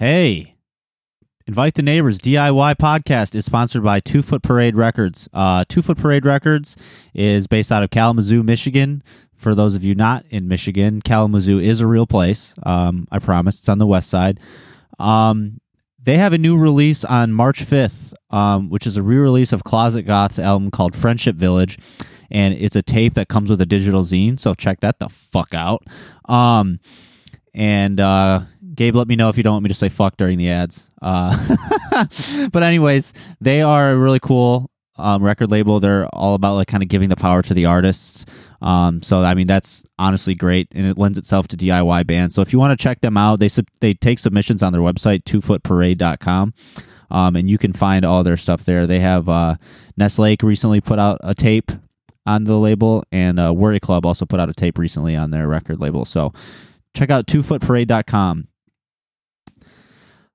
[0.00, 0.54] Hey,
[1.46, 5.28] Invite the Neighbors DIY podcast is sponsored by Two Foot Parade Records.
[5.34, 6.74] Uh, Two Foot Parade Records
[7.12, 9.02] is based out of Kalamazoo, Michigan.
[9.36, 12.54] For those of you not in Michigan, Kalamazoo is a real place.
[12.62, 13.58] Um, I promise.
[13.58, 14.40] It's on the west side.
[14.98, 15.60] Um,
[16.02, 19.64] they have a new release on March 5th, um, which is a re release of
[19.64, 21.78] Closet Goth's album called Friendship Village.
[22.30, 24.40] And it's a tape that comes with a digital zine.
[24.40, 25.86] So check that the fuck out.
[26.24, 26.80] Um,
[27.52, 28.42] and uh,
[28.80, 30.88] Gabe, let me know if you don't want me to say fuck during the ads.
[31.02, 31.36] Uh,
[32.50, 35.80] but anyways, they are a really cool um, record label.
[35.80, 38.24] They're all about like kind of giving the power to the artists.
[38.62, 42.34] Um, so I mean that's honestly great, and it lends itself to DIY bands.
[42.34, 44.80] So if you want to check them out, they sub- they take submissions on their
[44.80, 46.54] website twofootparade.com.
[47.10, 48.86] Um, and you can find all their stuff there.
[48.86, 49.56] They have uh,
[49.98, 51.70] Nest Lake recently put out a tape
[52.24, 55.46] on the label, and uh, Worry Club also put out a tape recently on their
[55.46, 56.06] record label.
[56.06, 56.32] So
[56.94, 58.46] check out twofootparade.com.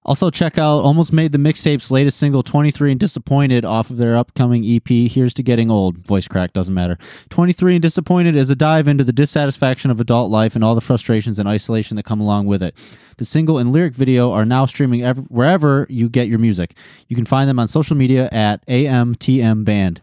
[0.06, 4.16] Also, check out Almost Made the Mixtape's latest single, 23 and Disappointed, off of their
[4.16, 5.98] upcoming EP, Here's to Getting Old.
[6.06, 7.00] Voice crack, doesn't matter.
[7.32, 10.82] 23 and Disappointed is a dive into the dissatisfaction of adult life and all the
[10.82, 12.78] frustrations and isolation that come along with it.
[13.18, 16.76] The single and lyric video are now streaming ev- wherever you get your music.
[17.08, 20.02] You can find them on social media at AMTM Band.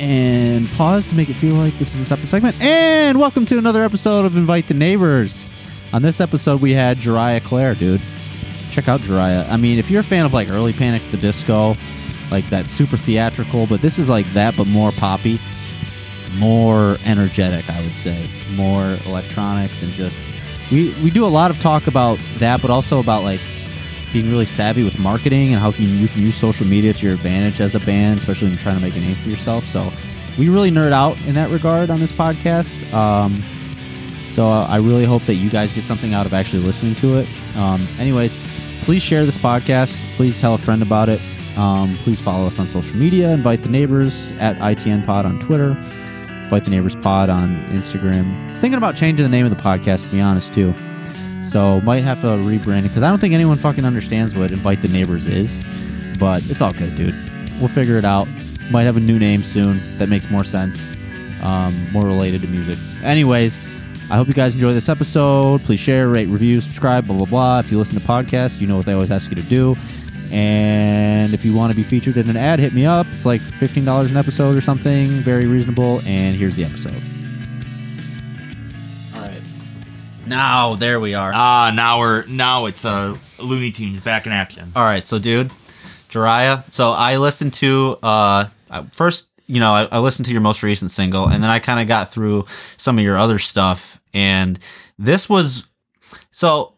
[0.00, 2.60] And pause to make it feel like this is a separate segment.
[2.60, 5.46] And welcome to another episode of Invite the Neighbors.
[5.92, 8.00] On this episode, we had Jariah Clare, dude
[8.70, 9.48] check out Jariah.
[9.48, 11.74] I mean, if you're a fan of like early Panic the Disco,
[12.30, 15.40] like that super theatrical, but this is like that, but more poppy,
[16.38, 20.20] more energetic, I would say, more electronics, and just
[20.70, 23.40] we we do a lot of talk about that, but also about like
[24.12, 27.14] being really savvy with marketing and how can you can use social media to your
[27.14, 29.64] advantage as a band, especially when you're trying to make a name for yourself.
[29.66, 29.90] So
[30.38, 32.92] we really nerd out in that regard on this podcast.
[32.92, 33.42] Um,
[34.30, 37.28] so I really hope that you guys get something out of actually listening to it.
[37.56, 38.36] Um, anyways,
[38.80, 39.96] please share this podcast.
[40.16, 41.20] Please tell a friend about it.
[41.56, 43.30] Um, please follow us on social media.
[43.30, 45.70] Invite the neighbors at ITN Pod on Twitter.
[46.42, 48.50] Invite the neighbors pod on Instagram.
[48.60, 50.74] Thinking about changing the name of the podcast, to be honest, too.
[51.44, 54.82] So might have to rebrand it because I don't think anyone fucking understands what Invite
[54.82, 55.62] the Neighbors is.
[56.18, 57.14] But it's all good, dude.
[57.58, 58.28] We'll figure it out.
[58.70, 60.96] Might have a new name soon that makes more sense,
[61.42, 62.76] um, more related to music.
[63.02, 63.58] Anyways,
[64.10, 65.60] I hope you guys enjoy this episode.
[65.62, 67.58] Please share, rate, review, subscribe, blah, blah, blah.
[67.60, 69.76] If you listen to podcasts, you know what they always ask you to do.
[70.32, 73.06] And if you want to be featured in an ad, hit me up.
[73.12, 75.06] It's like $15 an episode or something.
[75.08, 76.00] Very reasonable.
[76.06, 77.00] And here's the episode.
[79.14, 79.42] All right.
[80.26, 81.30] Now, there we are.
[81.32, 84.72] Ah, now we're now it's uh Looney Tunes back in action.
[84.74, 85.52] All right, so dude,
[86.08, 86.68] Jariah.
[86.70, 88.46] So I listened to uh
[88.92, 91.80] first, you know, I, I listened to your most recent single, and then I kind
[91.80, 92.46] of got through
[92.76, 94.58] some of your other stuff, and
[94.98, 95.66] this was
[96.30, 96.74] so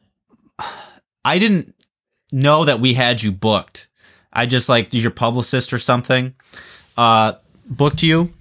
[1.24, 1.74] I didn't
[2.32, 3.88] know that we had you booked.
[4.32, 6.34] I just like your publicist or something
[6.96, 7.34] uh
[7.66, 8.32] booked you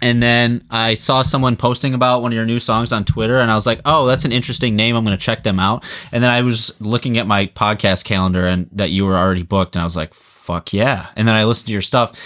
[0.00, 3.50] and then I saw someone posting about one of your new songs on Twitter, and
[3.50, 4.96] I was like, "Oh, that's an interesting name.
[4.96, 8.46] I'm going to check them out." And then I was looking at my podcast calendar,
[8.46, 11.44] and that you were already booked, and I was like, "Fuck yeah!" And then I
[11.44, 12.18] listened to your stuff,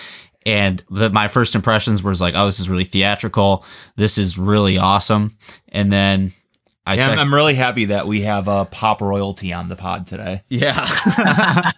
[0.47, 3.67] and the, my first impressions was like, "Oh, this is really theatrical.
[3.97, 5.37] This is really awesome."
[5.69, 6.33] And then
[6.87, 9.77] I Yeah, I'm, checked, I'm really happy that we have uh, pop royalty on the
[9.77, 10.43] pod today.
[10.49, 10.87] yeah,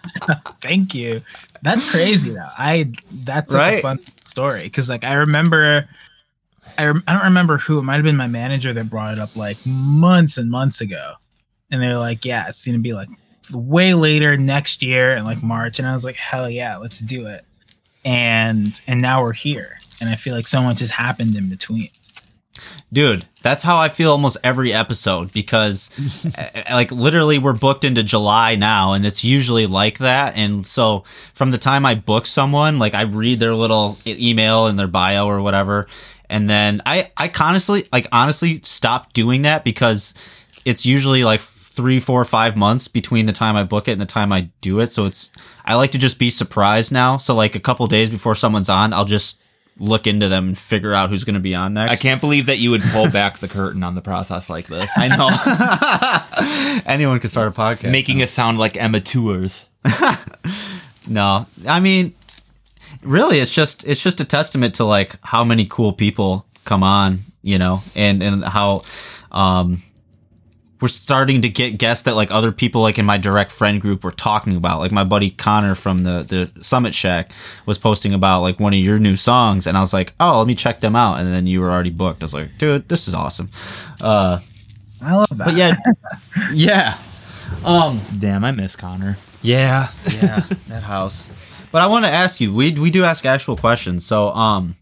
[0.61, 1.23] Thank you.
[1.63, 2.49] That's crazy though.
[2.57, 3.79] I that's such Right?
[3.79, 5.89] a fun story because like I remember,
[6.77, 9.19] I rem- I don't remember who it might have been my manager that brought it
[9.19, 11.15] up like months and months ago,
[11.71, 13.09] and they're like, yeah, it's gonna be like
[13.53, 17.27] way later next year in like March, and I was like, hell yeah, let's do
[17.27, 17.45] it.
[18.09, 21.89] And and now we're here, and I feel like so much has happened in between.
[22.91, 25.91] dude that's how i feel almost every episode because
[26.39, 30.37] uh, like literally we're booked into july now and it's usually like that.
[30.37, 31.05] And so
[31.35, 35.27] from the time i book someone like i read their little email and their bio
[35.27, 35.87] or whatever.
[36.31, 40.15] And then i i honestly like honestly stopped doing that because
[40.65, 41.41] it's usually like
[41.79, 44.81] three four five months between the time i book it and the time i do
[44.81, 45.31] it so it's
[45.65, 48.93] i like to just be surprised now so like a couple days before someone's on
[48.93, 49.39] i'll just
[49.79, 52.47] look into them and figure out who's going to be on next I can't believe
[52.47, 56.83] that you would pull back the curtain on the process like this, I know.
[56.93, 57.93] Anyone can start a podcast.
[57.93, 59.69] making us sound like amateurs.
[61.09, 62.13] no, I mean,
[63.05, 67.21] really, it's just it's just a testament to like how many cool people come on,
[67.43, 68.83] you know, and and how
[69.31, 69.81] um
[70.81, 74.05] we're starting to get guests that like other people like in my direct friend group
[74.05, 74.79] were talking about.
[74.79, 76.19] Like my buddy Connor from the
[76.55, 77.33] the Summit Shack
[77.67, 80.47] was posting about like one of your new songs, and I was like, oh, let
[80.47, 81.19] me check them out.
[81.19, 82.23] And then you were already booked.
[82.23, 83.49] I was like, dude, this is awesome.
[84.01, 84.39] Uh,
[85.03, 85.45] I love that.
[85.47, 85.75] but yeah,
[86.53, 86.99] yeah.
[87.65, 88.01] Um.
[88.19, 89.19] Damn, I miss Connor.
[89.43, 89.91] Yeah.
[90.15, 90.41] Yeah.
[90.69, 91.31] that house.
[91.71, 92.53] But I want to ask you.
[92.55, 94.05] We we do ask actual questions.
[94.05, 94.77] So um.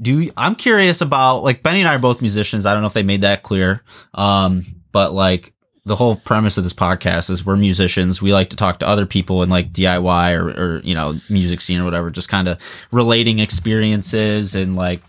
[0.00, 2.66] Do I'm curious about like Benny and I are both musicians.
[2.66, 3.82] I don't know if they made that clear.
[4.14, 4.75] Um.
[4.96, 5.52] But like
[5.84, 8.22] the whole premise of this podcast is we're musicians.
[8.22, 11.60] We like to talk to other people in like DIY or, or you know music
[11.60, 12.08] scene or whatever.
[12.08, 12.58] Just kind of
[12.90, 15.02] relating experiences and like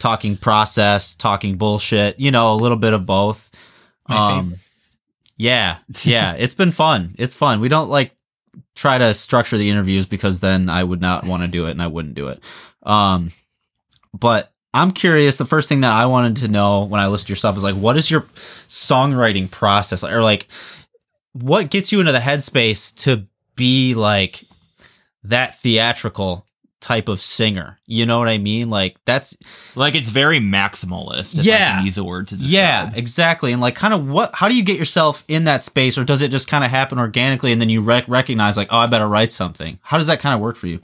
[0.00, 2.18] talking process, talking bullshit.
[2.18, 3.50] You know, a little bit of both.
[4.06, 4.56] Um,
[5.36, 7.14] yeah, yeah, it's been fun.
[7.16, 7.60] It's fun.
[7.60, 8.10] We don't like
[8.74, 11.80] try to structure the interviews because then I would not want to do it and
[11.80, 12.42] I wouldn't do it.
[12.82, 13.30] Um,
[14.12, 15.36] but I'm curious.
[15.36, 17.64] The first thing that I wanted to know when I listened to your stuff is
[17.64, 18.22] like, what is your
[18.68, 20.46] songwriting process, or like,
[21.32, 23.26] what gets you into the headspace to
[23.56, 24.44] be like
[25.24, 26.46] that theatrical
[26.80, 27.78] type of singer?
[27.86, 28.70] You know what I mean?
[28.70, 29.36] Like that's
[29.74, 31.34] Like it's very maximalist.
[31.34, 31.76] If I Yeah.
[31.76, 32.50] can use a word to describe.
[32.52, 33.52] Yeah, exactly.
[33.52, 34.34] And like, kind of what?
[34.34, 36.98] How do you get yourself in that space, or does it just kind of happen
[36.98, 39.78] organically, and then you rec- recognize like, oh, I better write something?
[39.82, 40.80] How does that kind of work for you?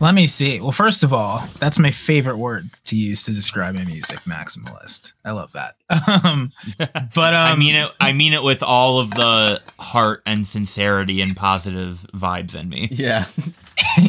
[0.00, 0.60] Let me see.
[0.60, 5.12] Well, first of all, that's my favorite word to use to describe my music, maximalist.
[5.24, 5.76] I love that.
[6.24, 6.52] Um,
[7.14, 7.90] but um, I mean it.
[8.00, 12.88] I mean it with all of the heart and sincerity and positive vibes in me.
[12.94, 13.24] Yeah,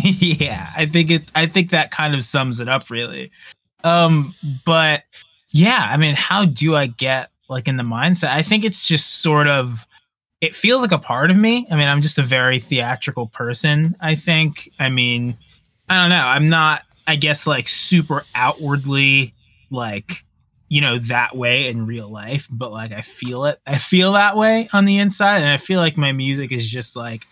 [0.04, 1.32] yeah, I think it.
[1.36, 3.32] I think that kind of sums it up, really.
[3.84, 4.36] Um,
[4.66, 5.04] but
[5.52, 8.30] yeah, I mean, how do I get like in the mindset?
[8.30, 9.86] I think it's just sort of.
[10.42, 11.68] It feels like a part of me.
[11.72, 13.96] I mean, I'm just a very theatrical person.
[14.02, 14.72] I think.
[14.80, 15.38] I mean,
[15.90, 16.26] I don't know.
[16.26, 16.84] I'm not.
[17.08, 19.34] I guess like super outwardly
[19.70, 20.26] like
[20.70, 24.36] you know that way in real life but like i feel it i feel that
[24.36, 27.24] way on the inside and i feel like my music is just like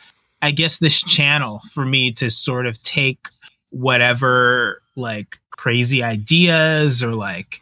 [0.42, 3.28] i guess this channel for me to sort of take
[3.72, 7.62] whatever like crazy ideas or like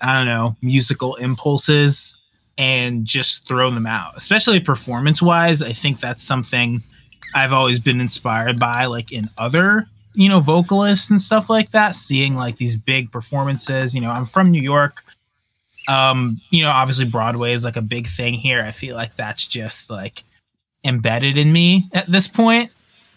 [0.00, 2.16] i don't know musical impulses
[2.58, 6.82] and just throw them out especially performance wise i think that's something
[7.34, 11.94] i've always been inspired by like in other you know vocalists and stuff like that
[11.94, 15.04] seeing like these big performances you know i'm from new york.
[15.88, 18.62] Um you know obviously broadway is like a big thing here.
[18.62, 20.24] I feel like that's just like
[20.82, 22.70] embedded in me at this point.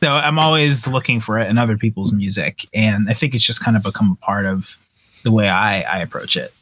[0.03, 3.63] So i'm always looking for it in other people's music and i think it's just
[3.63, 4.77] kind of become a part of
[5.23, 6.53] the way i i approach it.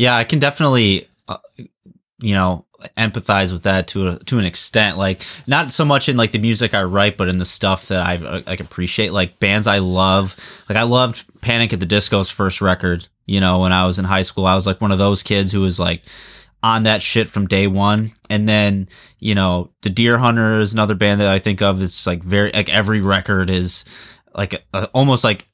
[0.00, 1.36] Yeah, I can definitely, uh,
[2.20, 4.98] you know, empathize with that to a, to an extent.
[4.98, 8.02] Like, not so much in like the music I write, but in the stuff that
[8.02, 9.12] I uh, like appreciate.
[9.12, 10.36] Like bands I love.
[10.68, 13.06] Like I loved Panic at the Disco's first record.
[13.26, 15.52] You know, when I was in high school, I was like one of those kids
[15.52, 16.02] who was like
[16.62, 18.12] on that shit from day one.
[18.28, 18.88] And then,
[19.18, 21.80] you know, the Dear Hunter is another band that I think of.
[21.80, 23.84] It's like very like every record is
[24.34, 25.48] like a, almost like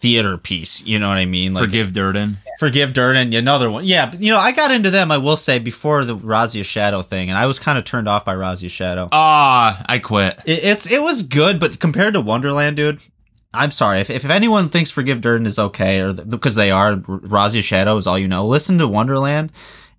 [0.00, 0.82] theater piece.
[0.82, 1.54] You know what I mean?
[1.54, 2.38] Like Forgive Durden.
[2.58, 3.84] Forgive Durden, another one.
[3.84, 7.02] Yeah, but, you know, I got into them, I will say, before the Razia Shadow
[7.02, 9.08] thing, and I was kind of turned off by Razia Shadow.
[9.12, 10.38] Ah, I quit.
[10.44, 13.00] It, it's it was good, but compared to Wonderland, dude,
[13.54, 14.00] I'm sorry.
[14.00, 17.96] If, if anyone thinks Forgive Durden is okay, or th- because they are, Razia Shadow
[17.96, 19.52] is all you know, listen to Wonderland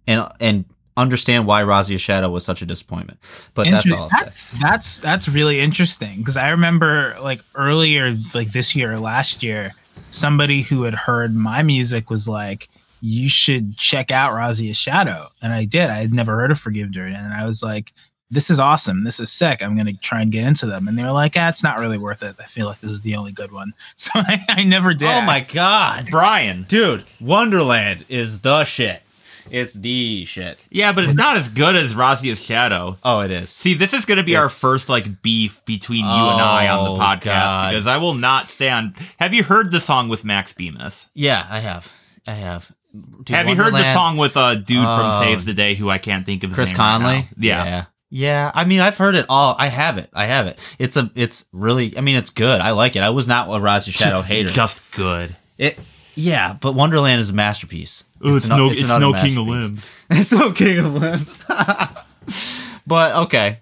[0.07, 0.65] and and
[0.97, 3.19] understand why Razia Shadow was such a disappointment.
[3.54, 8.75] But that's all that's that's that's really interesting because I remember like earlier, like this
[8.75, 9.71] year or last year,
[10.12, 12.69] somebody who had heard my music was like,
[13.02, 15.90] "You should check out Razia Shadow," and I did.
[15.90, 17.94] I had never heard of Forgive Durden, and I was like,
[18.30, 19.04] "This is awesome.
[19.04, 19.62] This is sick.
[19.62, 21.97] I'm gonna try and get into them." And they were like, "Ah, it's not really
[21.97, 22.35] worth it.
[22.40, 25.07] I feel like this is the only good one." So I, I never did.
[25.09, 26.07] Oh my god.
[26.12, 26.66] Brian.
[26.68, 29.02] Dude, Wonderland is the shit.
[29.50, 30.60] It's the shit.
[30.69, 32.98] Yeah, but it's not as good as Razia's Shadow.
[33.04, 33.50] Oh, it is.
[33.50, 36.88] See, this is going to be our first like beef between you and I on
[36.90, 37.71] Oh, the podcast God.
[37.71, 38.95] because I will not stand.
[39.18, 41.07] Have you heard the song with Max Bemis?
[41.14, 41.92] Yeah, I have.
[42.28, 42.71] I have.
[42.94, 45.21] Dude, Have you heard the song with a dude from Oh.
[45.21, 47.18] Saves the Day who I can't think of his Chris name right Conley?
[47.21, 47.28] now.
[47.38, 47.66] yeah.
[47.66, 47.86] yeah.
[48.14, 49.56] Yeah, I mean, I've heard it all.
[49.57, 50.10] I have it.
[50.14, 50.60] I have it.
[50.78, 51.10] It's a.
[51.16, 51.98] It's really.
[51.98, 52.60] I mean, it's good.
[52.60, 53.04] I like it.
[53.04, 54.50] I was not a Razia Shadow hater.
[54.50, 55.33] Just good.
[55.57, 55.80] it.
[56.15, 58.03] Yeah, but Wonderland is a masterpiece.
[58.23, 59.47] Oh, it's, ano- no, it's, another no King of.
[59.47, 59.91] Limbs.
[60.11, 61.44] It's no King of Limbs.
[62.87, 63.59] but okay,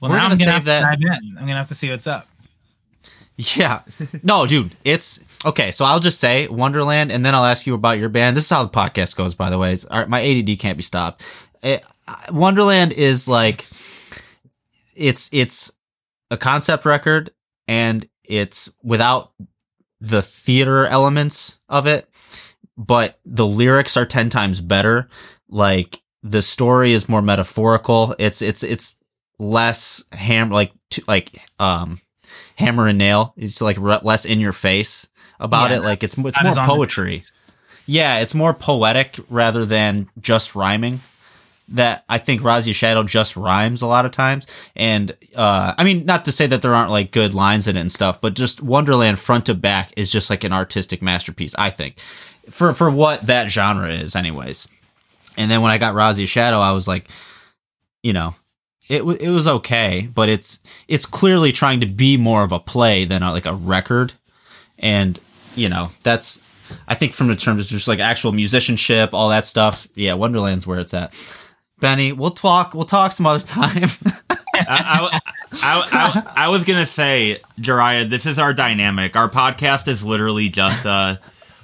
[0.00, 0.80] Well, we're now gonna I'm gonna save have that.
[0.80, 1.34] to dive in.
[1.38, 2.26] I'm gonna have to see what's up.
[3.36, 3.80] Yeah.
[4.22, 5.70] No, dude, it's okay.
[5.70, 8.36] So I'll just say Wonderland, and then I'll ask you about your band.
[8.36, 9.72] This is how the podcast goes, by the way.
[9.72, 11.22] It's, all right, my ADD can't be stopped.
[11.62, 11.82] It,
[12.30, 13.66] Wonderland is like
[14.94, 15.70] it's it's
[16.30, 17.30] a concept record,
[17.68, 19.32] and it's without
[20.02, 22.08] the theater elements of it,
[22.76, 25.08] but the lyrics are ten times better.
[25.48, 28.14] Like the story is more metaphorical.
[28.18, 28.96] It's it's it's
[29.38, 32.00] less ham like t- like um
[32.56, 33.32] hammer and nail.
[33.36, 35.82] It's like re- less in your face about Yeah, it.
[35.82, 37.22] Like it's it's more poetry.
[37.86, 41.00] Yeah, it's more poetic rather than just rhyming.
[41.72, 44.46] That I think Razia Shadow just rhymes a lot of times.
[44.76, 47.80] And uh, I mean, not to say that there aren't like good lines in it
[47.80, 51.70] and stuff, but just Wonderland front to back is just like an artistic masterpiece, I
[51.70, 51.98] think,
[52.50, 54.68] for for what that genre is, anyways.
[55.36, 57.08] And then when I got Razia Shadow, I was like,
[58.02, 58.34] you know,
[58.88, 62.60] it w- it was okay, but it's it's clearly trying to be more of a
[62.60, 64.12] play than a, like a record,
[64.78, 65.18] and
[65.54, 66.40] you know that's
[66.86, 69.88] I think from the terms of just like actual musicianship, all that stuff.
[69.94, 71.14] Yeah, Wonderland's where it's at.
[71.82, 72.74] Benny, we'll talk.
[72.74, 73.90] We'll talk some other time.
[74.54, 75.20] I, I,
[75.52, 79.16] I, I, was gonna say, Jariah, this is our dynamic.
[79.16, 81.16] Our podcast is literally just uh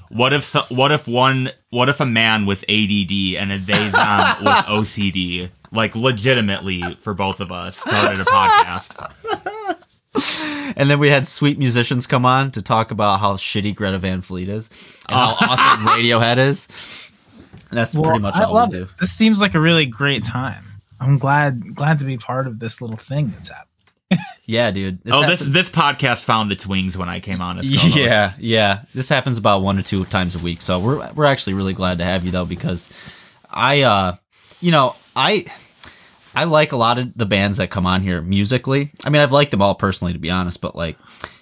[0.09, 3.91] what if so, what if one what if a man with ADD and a they
[3.91, 9.13] them with OCD, like legitimately for both of us, started a podcast.
[10.77, 14.21] and then we had sweet musicians come on to talk about how shitty Greta Van
[14.23, 14.69] Fleet is
[15.09, 16.67] and how awesome Radiohead is.
[17.71, 18.83] That's pretty much I all love we do.
[18.85, 18.89] it.
[19.01, 20.65] This seems like a really great time.
[21.01, 23.65] I'm glad glad to be part of this little thing that's happening.
[24.47, 25.01] Yeah, dude.
[25.11, 27.69] oh, this happens- this podcast found its wings when I came on as.
[27.97, 28.83] Yeah, yeah.
[28.95, 30.63] This happens about one or two times a week.
[30.63, 32.89] So we're we're actually really glad to have you though because
[33.51, 34.17] I uh
[34.61, 35.45] you know, I
[36.35, 38.91] I like a lot of the bands that come on here musically.
[39.05, 40.97] I mean, I've liked them all personally to be honest, but like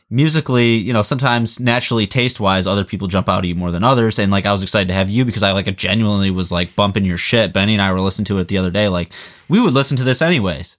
[0.08, 3.82] musically, you know, sometimes naturally taste wise other people jump out at you more than
[3.82, 4.18] others.
[4.18, 7.04] And like I was excited to have you because I like genuinely was like bumping
[7.04, 7.52] your shit.
[7.52, 8.88] Benny and I were listening to it the other day.
[8.88, 9.12] Like
[9.48, 10.76] we would listen to this anyways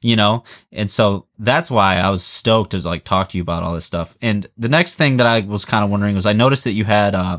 [0.00, 0.42] you know?
[0.72, 3.84] And so that's why i was stoked to like talk to you about all this
[3.84, 4.16] stuff.
[4.20, 6.84] And the next thing that i was kind of wondering was i noticed that you
[6.84, 7.38] had uh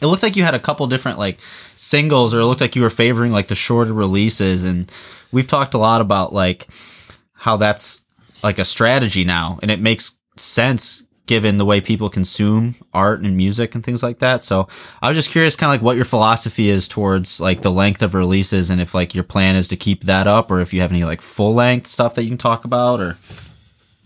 [0.00, 1.40] it looked like you had a couple different like
[1.76, 4.64] singles or it looked like you were favoring like the shorter releases.
[4.64, 4.90] And
[5.32, 6.68] we've talked a lot about like
[7.32, 8.00] how that's
[8.42, 9.58] like a strategy now.
[9.62, 14.18] And it makes sense given the way people consume art and music and things like
[14.20, 14.66] that so
[15.02, 18.00] i was just curious kind of like what your philosophy is towards like the length
[18.02, 20.80] of releases and if like your plan is to keep that up or if you
[20.80, 23.18] have any like full length stuff that you can talk about or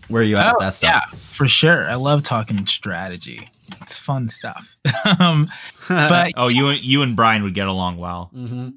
[0.09, 1.89] where are you at with that stuff Oh, yeah, for sure.
[1.89, 3.49] I love talking strategy.
[3.81, 4.75] It's fun stuff.
[5.19, 5.49] um,
[5.87, 8.29] but Oh, you and you and Brian would get along well.
[8.35, 8.71] mm-hmm.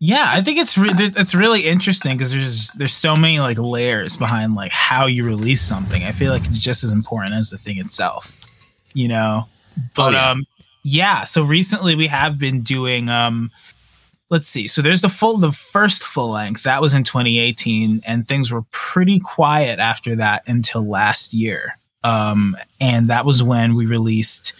[0.00, 4.16] Yeah, I think it's re- it's really interesting because there's there's so many like layers
[4.16, 6.04] behind like how you release something.
[6.04, 8.38] I feel like it's just as important as the thing itself,
[8.92, 9.48] you know.
[9.96, 10.30] But yeah.
[10.30, 10.46] um,
[10.84, 11.24] yeah.
[11.24, 13.50] So recently we have been doing um,
[14.30, 14.68] let's see.
[14.68, 18.62] So there's the full the first full length that was in 2018, and things were
[18.70, 21.76] pretty quiet after that until last year.
[22.04, 24.52] Um, and that was when we released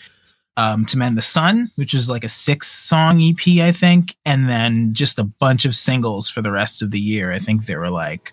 [0.58, 4.46] um, to Mend the Sun, which is like a six song EP, I think, and
[4.48, 7.32] then just a bunch of singles for the rest of the year.
[7.32, 8.32] I think there were like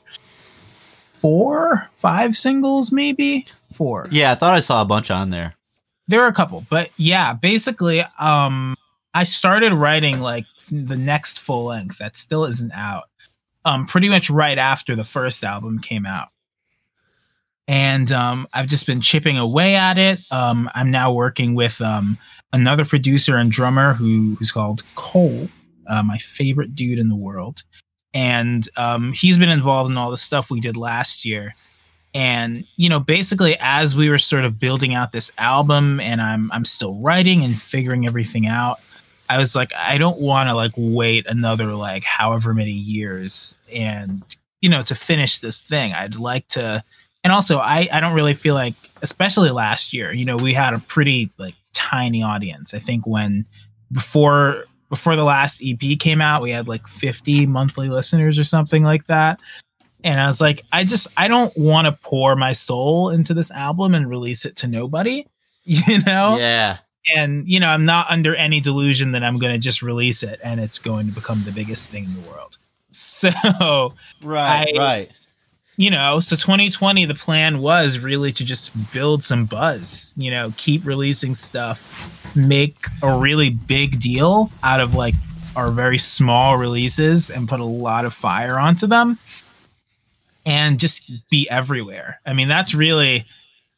[1.13, 4.07] four, five singles, maybe four.
[4.11, 5.55] yeah i thought i saw a bunch on there
[6.07, 8.75] There were a couple, but yeah, basically, um,
[9.13, 13.05] I started writing like the next full length that still isn't out.
[13.65, 16.29] Um, pretty much right after the first album came out.
[17.67, 20.19] And um, I've just been chipping away at it.
[20.31, 22.17] Um, I'm now working with um,
[22.53, 25.49] another producer and drummer who, who's called Cole,
[25.87, 27.63] uh, my favorite dude in the world.
[28.13, 31.55] And um, he's been involved in all the stuff we did last year
[32.15, 36.49] and you know basically as we were sort of building out this album and i'm
[36.53, 38.79] i'm still writing and figuring everything out
[39.29, 44.37] i was like i don't want to like wait another like however many years and
[44.61, 46.81] you know to finish this thing i'd like to
[47.25, 50.73] and also i i don't really feel like especially last year you know we had
[50.73, 53.45] a pretty like tiny audience i think when
[53.91, 58.83] before before the last ep came out we had like 50 monthly listeners or something
[58.83, 59.39] like that
[60.05, 63.49] and I was like, I just I don't want to pour my soul into this
[63.49, 65.25] album and release it to nobody,
[65.63, 66.37] you know.
[66.37, 66.77] yeah
[67.15, 70.39] And you know, I'm not under any delusion that I'm going to just release it
[70.43, 72.59] and it's going to become the biggest thing in the world.
[72.91, 73.29] So,
[74.23, 75.11] right I- right
[75.77, 80.53] you know, so 2020, the plan was really to just build some buzz, you know,
[80.57, 85.15] keep releasing stuff, make a really big deal out of like
[85.55, 89.17] our very small releases and put a lot of fire onto them
[90.45, 92.19] and just be everywhere.
[92.25, 93.25] I mean, that's really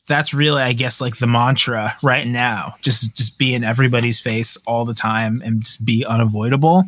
[0.08, 2.76] that's really I guess like the mantra right now.
[2.82, 6.84] Just just be in everybody's face all the time and just be unavoidable.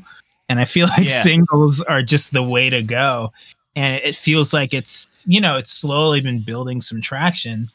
[0.48, 1.22] And I feel like Yeah.
[1.22, 3.32] singles are just the way to go.
[3.80, 7.70] And it feels like it's you know, it's slowly been building some traction.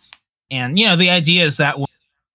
[0.50, 1.86] And you know, the idea is that when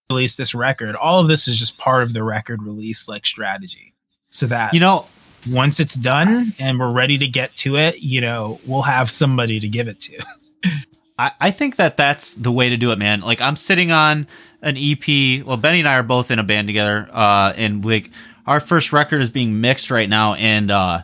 [0.09, 3.27] we release this record, all of this is just part of the record release like
[3.27, 3.93] strategy.
[4.31, 5.05] So that you know
[5.51, 9.59] once it's done and we're ready to get to it, you know, we'll have somebody
[9.59, 10.25] to give it to.
[11.19, 13.21] I, I think that that's the way to do it, man.
[13.21, 14.25] Like I'm sitting on
[14.63, 15.45] an EP.
[15.45, 18.09] Well, Benny and I are both in a band together, uh, and like
[18.47, 21.03] our first record is being mixed right now, and uh,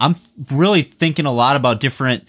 [0.00, 0.16] I'm
[0.50, 2.24] really thinking a lot about different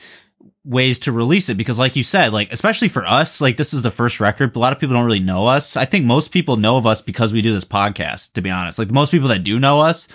[0.63, 3.81] ways to release it because like you said like especially for us like this is
[3.81, 4.55] the first record.
[4.55, 5.75] A lot of people don't really know us.
[5.75, 8.77] I think most people know of us because we do this podcast to be honest.
[8.77, 10.07] Like most people that do know us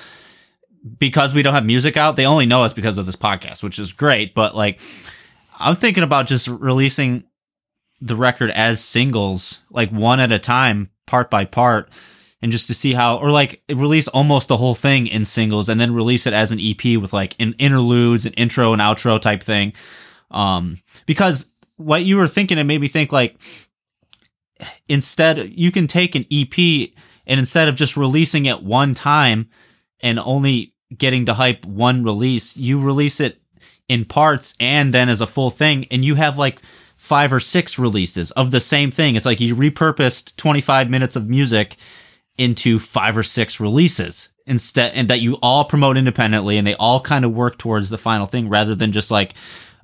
[0.98, 3.78] because we don't have music out they only know us because of this podcast which
[3.78, 4.34] is great.
[4.34, 4.78] But like
[5.58, 7.24] i'm thinking about just releasing
[8.00, 11.88] the record as singles like one at a time part by part
[12.46, 15.80] and just to see how or like release almost the whole thing in singles and
[15.80, 19.42] then release it as an ep with like an interludes an intro and outro type
[19.42, 19.72] thing
[20.30, 23.36] um, because what you were thinking, it made me think like
[24.88, 26.90] instead you can take an EP
[27.26, 29.48] and instead of just releasing it one time
[30.00, 33.40] and only getting to hype one release, you release it
[33.88, 36.60] in parts and then as a full thing, and you have like
[36.96, 39.16] five or six releases of the same thing.
[39.16, 41.76] It's like you repurposed 25 minutes of music
[42.38, 47.00] into five or six releases instead, and that you all promote independently and they all
[47.00, 49.34] kind of work towards the final thing rather than just like,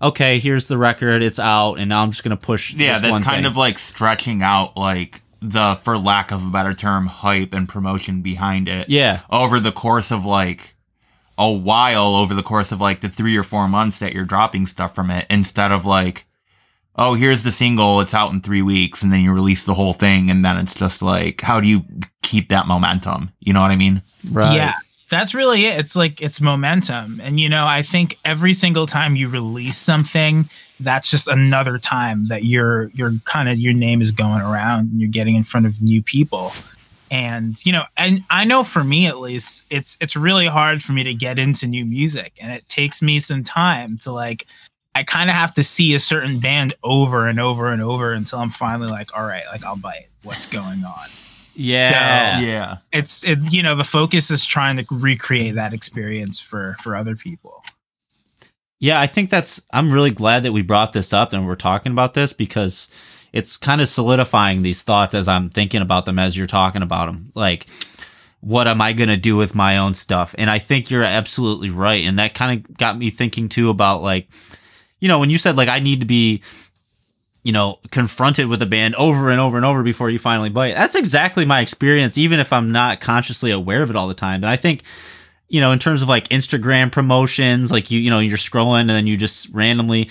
[0.01, 2.75] okay, here's the record, it's out, and now I'm just gonna push.
[2.75, 3.45] Yeah, that's kind thing.
[3.45, 8.23] of like stretching out like the, for lack of a better term, hype and promotion
[8.23, 8.89] behind it.
[8.89, 10.75] yeah, over the course of like
[11.39, 14.67] a while over the course of like the three or four months that you're dropping
[14.67, 16.27] stuff from it instead of like
[16.97, 19.93] oh here's the single it's out in three weeks and then you release the whole
[19.93, 21.83] thing and then it's just like how do you
[22.23, 24.55] keep that momentum you know what i mean right.
[24.55, 24.75] Yeah,
[25.13, 25.79] that's really it.
[25.79, 27.21] It's like it's momentum.
[27.23, 30.49] And you know, I think every single time you release something,
[30.81, 35.01] that's just another time that you're you're kind of your name is going around and
[35.01, 36.53] you're getting in front of new people.
[37.11, 40.93] And you know, and I know for me at least, it's it's really hard for
[40.93, 44.47] me to get into new music and it takes me some time to like
[44.95, 48.41] I kind of have to see a certain band over and over and over until
[48.41, 50.09] I'm finally like, all right, like I'll buy it.
[50.23, 51.09] What's going on?
[52.41, 56.77] yeah, yeah it's it, you know the focus is trying to recreate that experience for
[56.83, 57.63] for other people
[58.83, 59.63] Yeah, I think that's.
[59.73, 62.89] I'm really glad that we brought this up and we're talking about this because
[63.33, 67.07] it's kind of solidifying these thoughts as I'm thinking about them as you're talking about
[67.07, 67.31] them.
[67.37, 67.69] Like,
[68.41, 70.35] what am I going to do with my own stuff?
[70.37, 72.05] And I think you're absolutely right.
[72.05, 74.29] And that kind of got me thinking too about like,
[75.03, 76.43] you know, when you said like I need to be,
[77.43, 80.75] you know, confronted with a band over and over and over before you finally bite.
[80.75, 84.45] That's exactly my experience, even if I'm not consciously aware of it all the time.
[84.45, 84.85] And I think
[85.49, 88.91] you know, in terms of like Instagram promotions, like you, you know, you're scrolling and
[88.91, 90.09] then you just randomly,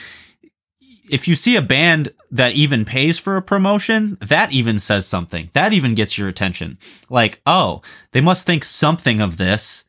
[1.10, 5.50] if you see a band that even pays for a promotion, that even says something.
[5.54, 6.78] That even gets your attention.
[7.10, 9.84] Like, oh, they must think something of this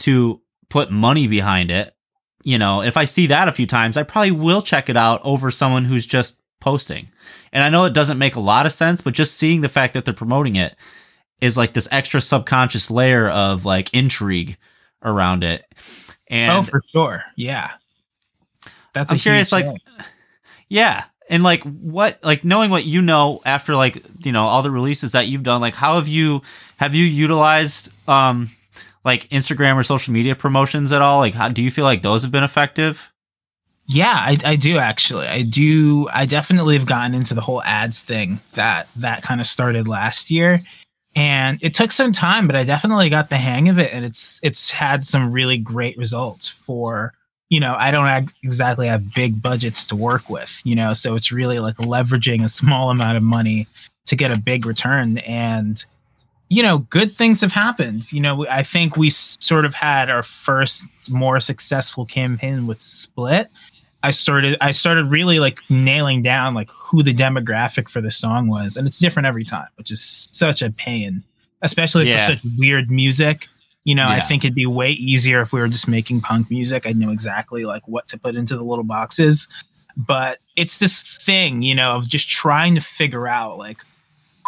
[0.00, 1.94] to put money behind it.
[2.44, 5.20] You know, if I see that a few times, I probably will check it out
[5.24, 7.10] over someone who's just posting.
[7.52, 9.94] And I know it doesn't make a lot of sense, but just seeing the fact
[9.94, 10.76] that they're promoting it
[11.40, 14.56] is like this extra subconscious layer of like intrigue
[15.02, 15.64] around it.
[16.26, 17.70] And oh for sure yeah
[18.92, 19.78] that's I'm a curious, like, thing.
[20.68, 21.04] yeah.
[21.30, 25.12] And like what like knowing what you know after like, you know, all the releases
[25.12, 26.42] that you've done, like how have you
[26.78, 28.50] have you utilized um
[29.08, 31.18] like Instagram or social media promotions at all?
[31.18, 33.10] Like how do you feel like those have been effective?
[33.88, 38.02] yeah I, I do actually i do i definitely have gotten into the whole ads
[38.02, 40.60] thing that that kind of started last year
[41.16, 44.38] and it took some time but i definitely got the hang of it and it's
[44.42, 47.14] it's had some really great results for
[47.48, 51.32] you know i don't exactly have big budgets to work with you know so it's
[51.32, 53.66] really like leveraging a small amount of money
[54.04, 55.86] to get a big return and
[56.48, 60.22] you know good things have happened you know i think we sort of had our
[60.22, 63.48] first more successful campaign with split
[64.04, 68.46] I started I started really like nailing down like who the demographic for the song
[68.46, 71.24] was, and it's different every time, which is such a pain,
[71.62, 72.24] especially Yeah.
[72.24, 73.48] for such weird music.
[73.82, 76.86] You know, I think it'd be way easier if we were just making punk music.
[76.86, 79.48] I'd know exactly like what to put into the little boxes.
[79.96, 83.82] But it's this thing, you know, of just trying to figure out like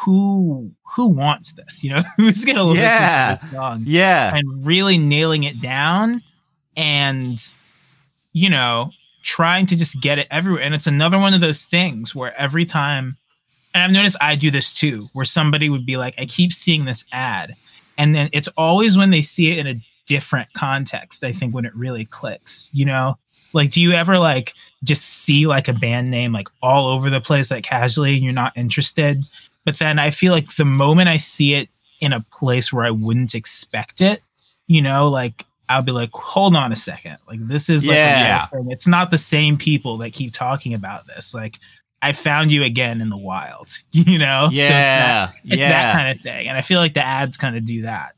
[0.05, 3.35] who who wants this, you know, who's gonna listen Yeah.
[3.37, 3.83] to this song?
[3.87, 4.35] Yeah.
[4.35, 6.23] and really nailing it down
[6.77, 7.43] and
[8.33, 8.91] you know
[9.23, 10.63] trying to just get it everywhere.
[10.63, 13.17] And it's another one of those things where every time
[13.75, 16.85] and i've noticed i do this too where somebody would be like i keep seeing
[16.87, 17.55] this ad.
[17.99, 21.65] And then it's always when they see it in a different context i think when
[21.65, 23.17] it really clicks you know?
[23.53, 27.21] Like do you ever like just see like a band name like all over the
[27.21, 29.25] place like casually and you're not interested
[29.71, 31.69] but then i feel like the moment i see it
[32.01, 34.21] in a place where i wouldn't expect it
[34.67, 38.47] you know like i'll be like hold on a second like this is like Yeah.
[38.49, 38.67] thing.
[38.71, 41.61] it's not the same people that keep talking about this like
[42.03, 45.31] i found you again in the wild you know So it's Yeah.
[45.45, 45.69] it's yeah.
[45.69, 48.15] that kind of thing and i feel like the ads kind of do that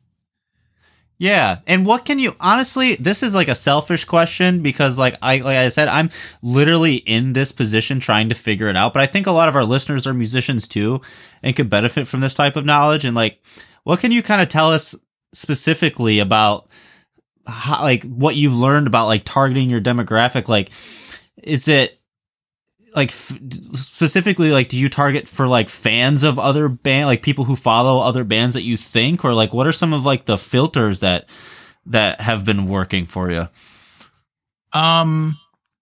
[1.22, 2.96] Yeah, and what can you honestly?
[2.96, 6.10] This is like a selfish question because, like I like I said, I'm
[6.42, 8.92] literally in this position trying to figure it out.
[8.92, 11.00] But I think a lot of our listeners are musicians too,
[11.40, 13.04] and could benefit from this type of knowledge.
[13.04, 13.40] And like,
[13.84, 14.96] what can you kind of tell us
[15.32, 16.68] specifically about,
[17.46, 20.48] how, like, what you've learned about like targeting your demographic?
[20.48, 20.72] Like,
[21.40, 22.00] is it
[22.94, 23.38] like f-
[23.74, 28.00] specifically like do you target for like fans of other band like people who follow
[28.00, 29.24] other bands that you think?
[29.24, 31.28] Or like what are some of like the filters that
[31.86, 33.48] that have been working for you?
[34.72, 35.38] Um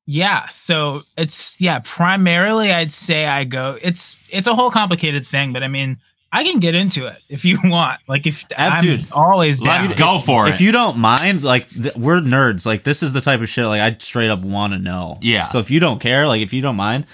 [0.07, 5.53] yeah, so it's yeah, primarily I'd say I go it's it's a whole complicated thing,
[5.53, 5.99] but I mean
[6.33, 8.01] I can get into it if you want.
[8.07, 9.87] Like if Ab- I'm dude, always down.
[9.89, 10.55] Let's go for if it.
[10.57, 13.67] If you don't mind like th- we're nerds like this is the type of shit
[13.67, 15.45] like i straight up want to know Yeah.
[15.45, 17.07] so if you don't care like if you don't mind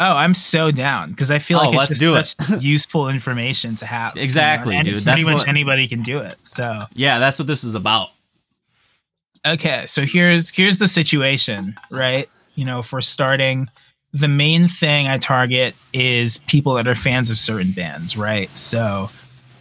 [0.00, 3.08] Oh, I'm so down because I feel Oh, like let's it's do just such useful
[3.08, 4.14] information to have.
[4.16, 4.94] you know, Exactly, and dude.
[4.94, 6.34] Pretty That's much what- anybody can do it.
[6.42, 8.08] So yeah that's what this is about
[9.46, 12.28] okay, so here's here's the situation, right?
[12.54, 13.68] You know, for starting,
[14.14, 18.48] the main thing I target is people that are fans of certain bands, right?
[18.56, 19.10] So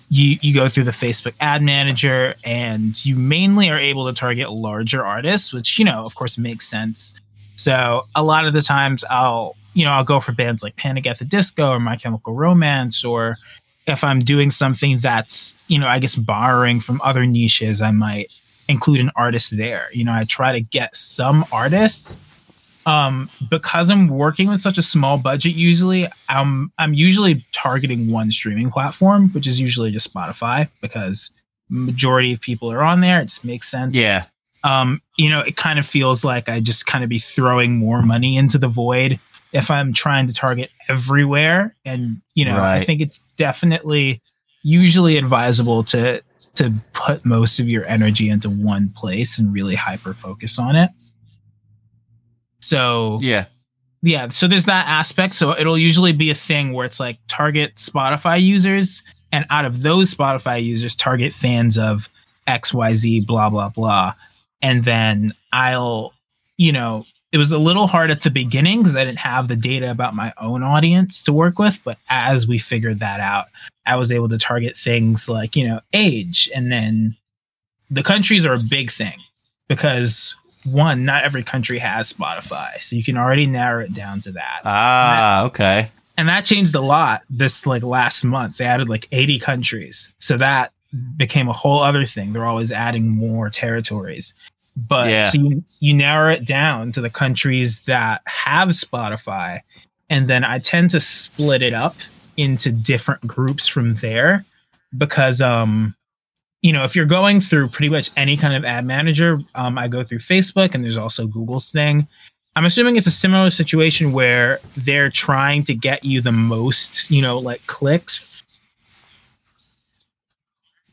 [0.10, 4.52] you you go through the Facebook ad manager and you mainly are able to target
[4.52, 7.16] larger artists, which you know, of course, makes sense.
[7.56, 11.08] So a lot of the times I'll you know I'll go for bands like Panic
[11.08, 13.38] at the Disco or My Chemical Romance, or
[13.88, 18.32] if I'm doing something that's you know I guess borrowing from other niches, I might
[18.68, 19.90] include an artist there.
[19.94, 22.18] You know, I try to get some artists
[22.86, 28.30] um because i'm working with such a small budget usually i'm i'm usually targeting one
[28.32, 31.32] streaming platform which is usually just spotify because
[31.74, 33.22] majority of people are on there.
[33.22, 33.96] It just makes sense.
[33.96, 34.26] Yeah.
[34.64, 38.02] Um you know it kind of feels like i just kind of be throwing more
[38.02, 39.20] money into the void
[39.52, 41.76] if i'm trying to target everywhere.
[41.84, 44.22] And you know i think it's definitely
[44.64, 46.24] usually advisable to
[46.56, 50.90] to put most of your energy into one place and really hyper focus on it
[52.64, 53.46] so yeah.
[54.02, 55.34] yeah so there's that aspect.
[55.34, 59.84] So it'll usually be a thing where it's like target spotify users and out of
[59.84, 62.10] those spotify users target fans of
[62.48, 64.14] xyz blah blah blah.
[64.62, 66.14] And then i'll
[66.58, 69.56] you know it was a little hard at the beginning because i didn't have the
[69.56, 73.48] data about my own audience to work with but as we figured that out
[73.86, 77.16] i was able to target things like you know age and then
[77.90, 79.18] the countries are a big thing
[79.68, 84.32] because one not every country has spotify so you can already narrow it down to
[84.32, 84.62] that.
[84.66, 85.92] Ah okay.
[86.18, 88.58] And that changed a lot this like last month.
[88.58, 90.14] They added like 80 countries.
[90.20, 90.72] So that
[91.18, 92.34] became a whole other thing.
[92.34, 94.34] They're always adding more territories.
[94.78, 95.30] But Yeah.
[95.30, 99.60] so you, you narrow it down to the countries that have spotify
[100.10, 101.96] and then i tend to split it up
[102.38, 104.44] into different groups from there
[104.98, 105.96] because um
[106.64, 109.88] you know if you're going through pretty much any kind of ad manager um i
[109.88, 112.08] go through facebook and there's also google's thing
[112.56, 117.22] I'm assuming it's a similar situation where they're trying to get you the most, you
[117.22, 118.44] know, like clicks.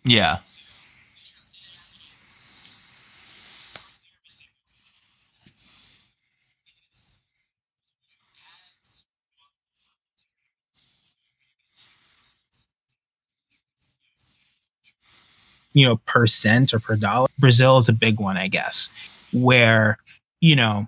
[0.05, 0.39] yeah.
[15.73, 17.29] You know, per cent or per dollar.
[17.39, 18.91] Brazil is a big one, I guess,
[19.33, 19.99] where,
[20.41, 20.87] you know,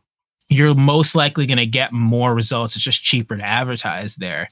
[0.49, 2.77] you're most likely going to get more results.
[2.77, 4.49] It's just cheaper to advertise there.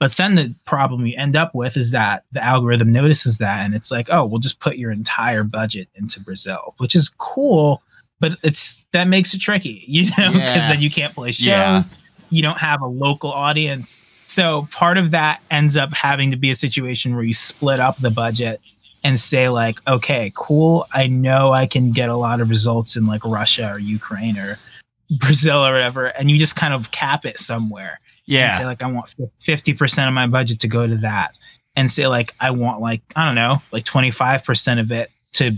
[0.00, 3.74] But then the problem you end up with is that the algorithm notices that and
[3.74, 7.80] it's like, oh, we'll just put your entire budget into Brazil, which is cool,
[8.20, 10.68] but it's that makes it tricky, you know, because Yeah.
[10.72, 11.46] then you can't play shows.
[11.46, 11.84] Yeah.
[12.30, 14.02] You don't have a local audience.
[14.26, 17.96] So part of that ends up having to be a situation where you split up
[17.98, 18.60] the budget
[19.04, 20.86] and say like, okay, cool.
[20.92, 24.58] I know I can get a lot of results in like Russia or Ukraine or
[25.18, 28.00] Brazil or whatever, and you just kind of cap it somewhere.
[28.26, 31.36] And yeah say like, I want fifty percent of my budget to go to that,
[31.76, 35.10] and say like, I want like I don't know, like twenty five percent of it
[35.34, 35.52] to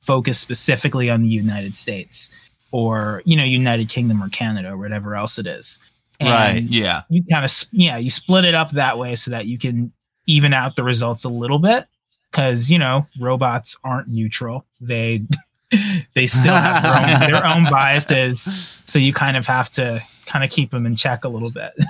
[0.00, 2.30] focus specifically on the United States
[2.72, 5.78] or you know United Kingdom or Canada or whatever else it is.
[6.22, 7.02] Right, Yeah.
[7.08, 9.92] you kind of yeah you split it up that way so that you can
[10.26, 11.86] even out the results a little bit
[12.30, 14.64] because you know robots aren't neutral.
[14.80, 15.22] They
[16.14, 18.42] they still have their own, their own biases.
[18.84, 21.72] So you kind of have to kind of keep them in check a little bit.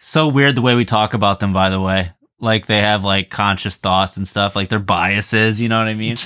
[0.00, 2.10] So weird the way we talk about them by the way.
[2.40, 5.94] Like they have like conscious thoughts and stuff like their biases you know what i
[5.94, 6.16] mean?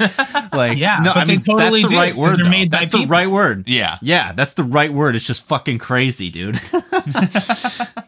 [0.54, 2.44] Like Yeah, no but i they mean totally that's the do, right 'cause word they're
[2.44, 2.50] though.
[2.50, 3.10] made by that's the people.
[3.12, 3.64] right word.
[3.68, 3.98] Yeah.
[4.00, 5.16] yeah that's the right word.
[5.16, 6.58] It's just fucking crazy dude.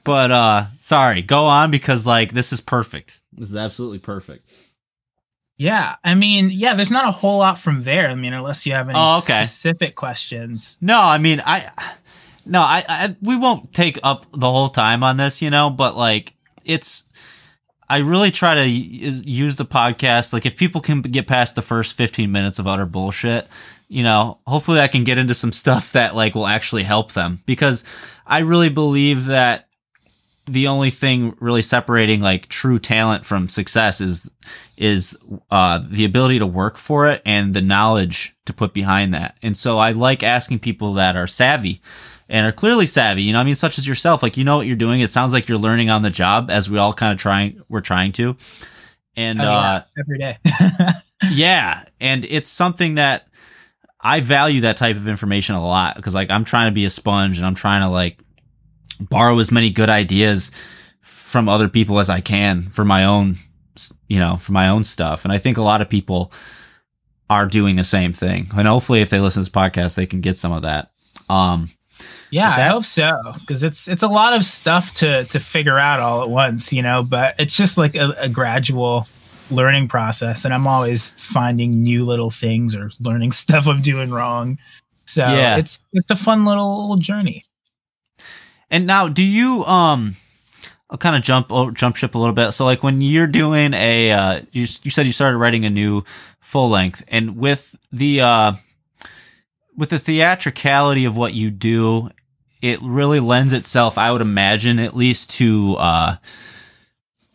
[0.04, 3.20] But uh sorry go on because like this is perfect.
[3.32, 4.50] This is absolutely perfect
[5.56, 8.08] Yeah, I mean, yeah, there's not a whole lot from there.
[8.08, 9.44] I mean, unless you have any Oh, okay.
[9.44, 10.78] specific questions.
[10.80, 11.70] No, I mean, I,
[12.44, 15.96] no, I, I, we won't take up the whole time on this, you know, but
[15.96, 17.04] like, it's,
[17.88, 20.32] I really try to use the podcast.
[20.32, 23.46] Like, if people can get past the first 15 minutes of utter bullshit,
[23.88, 27.42] you know, hopefully I can get into some stuff that like will actually help them
[27.46, 27.84] because
[28.26, 29.68] I really believe that
[30.46, 34.30] the only thing really separating like true talent from success is
[34.76, 35.16] is
[35.50, 39.36] uh, the ability to work for it and the knowledge to put behind that.
[39.42, 41.80] And so I like asking people that are savvy
[42.28, 43.22] and are clearly savvy.
[43.22, 45.00] You know, I mean, such as yourself, like you know what you're doing.
[45.00, 47.62] It sounds like you're learning on the job, as we all kind of trying.
[47.68, 48.36] We're trying to,
[49.16, 50.38] and Oh, uh, every day.
[51.30, 53.28] yeah, and it's something that
[54.00, 56.90] I value that type of information a lot because like I'm trying to be a
[56.90, 58.18] sponge and I'm trying to like
[59.00, 60.50] borrow as many good ideas
[61.00, 63.36] from other people as I can for my own
[64.08, 66.32] you know for my own stuff and I think a lot of people
[67.28, 70.20] are doing the same thing and hopefully if they listen to this podcast they can
[70.20, 70.90] get some of that
[71.28, 71.70] um
[72.30, 75.78] Yeah, But I hope so because it's it's a lot of stuff to to figure
[75.78, 77.02] out all at once, you know.
[77.02, 79.06] But it's just like a, a gradual
[79.50, 84.58] learning process, and I'm always finding new little things or learning stuff I'm doing wrong.
[85.06, 85.56] So Yeah.
[85.58, 87.44] it's it's a fun little, little journey.
[88.70, 90.16] And now, do you um?
[90.90, 92.52] I'll kind of jump jump ship a little bit.
[92.52, 96.04] So, like when you're doing a, uh, you you said you started writing a new
[96.40, 98.52] full length, and with the uh,
[99.76, 102.10] with the theatricality of what you do,
[102.62, 106.16] it really lends itself, I would imagine, at least to uh,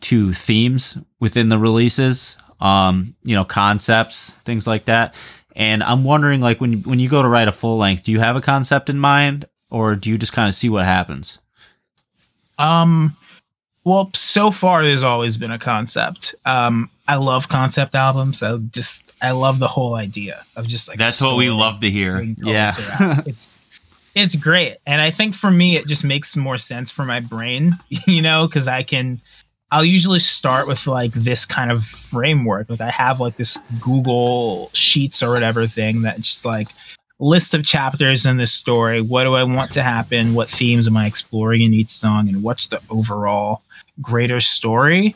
[0.02, 2.36] to themes within the releases.
[2.60, 5.14] Um, you know, concepts, things like that.
[5.56, 8.20] And I'm wondering, like when when you go to write a full length, do you
[8.20, 11.38] have a concept in mind, or do you just kind of see what happens?
[12.58, 13.16] Um,
[13.84, 16.34] well, so far there's always been a concept.
[16.44, 18.42] Um, I love concept albums.
[18.42, 21.90] I just I love the whole idea of just like That's what we love to
[21.90, 22.20] hear.
[22.20, 22.74] Yeah.
[23.26, 23.48] it's
[24.14, 27.74] it's great, and I think for me it just makes more sense for my brain,
[28.06, 29.20] you know, because I can.
[29.72, 32.68] I'll usually start with like this kind of framework.
[32.68, 36.68] Like I have like this Google Sheets or whatever thing that just like
[37.20, 39.00] list of chapters in this story.
[39.00, 40.34] What do I want to happen?
[40.34, 42.28] What themes am I exploring in each song?
[42.28, 43.62] And what's the overall
[44.00, 45.14] greater story?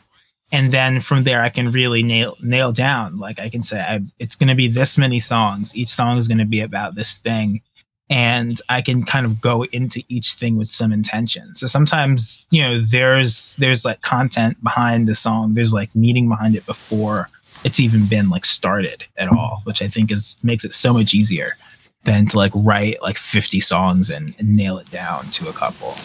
[0.52, 3.16] And then from there, I can really nail nail down.
[3.16, 5.74] Like I can say, I, it's going to be this many songs.
[5.74, 7.60] Each song is going to be about this thing,
[8.08, 11.56] and I can kind of go into each thing with some intention.
[11.56, 15.54] So sometimes, you know, there's there's like content behind the song.
[15.54, 17.30] There's like meaning behind it before
[17.64, 21.14] it's even been like started at all, which I think is makes it so much
[21.14, 21.56] easier
[22.04, 25.96] than to like write like 50 songs and, and nail it down to a couple.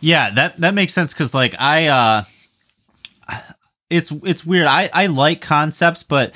[0.00, 2.24] Yeah, that that makes sense because like I uh
[3.90, 4.66] it's it's weird.
[4.66, 6.32] I I like concepts, but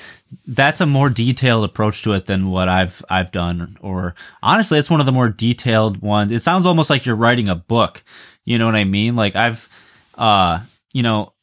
[0.46, 3.78] that's a more detailed approach to it than what I've I've done.
[3.80, 6.32] Or honestly, it's one of the more detailed ones.
[6.32, 8.02] It sounds almost like you're writing a book.
[8.44, 9.16] You know what I mean?
[9.16, 9.68] Like I've
[10.16, 10.60] uh
[10.92, 11.33] you know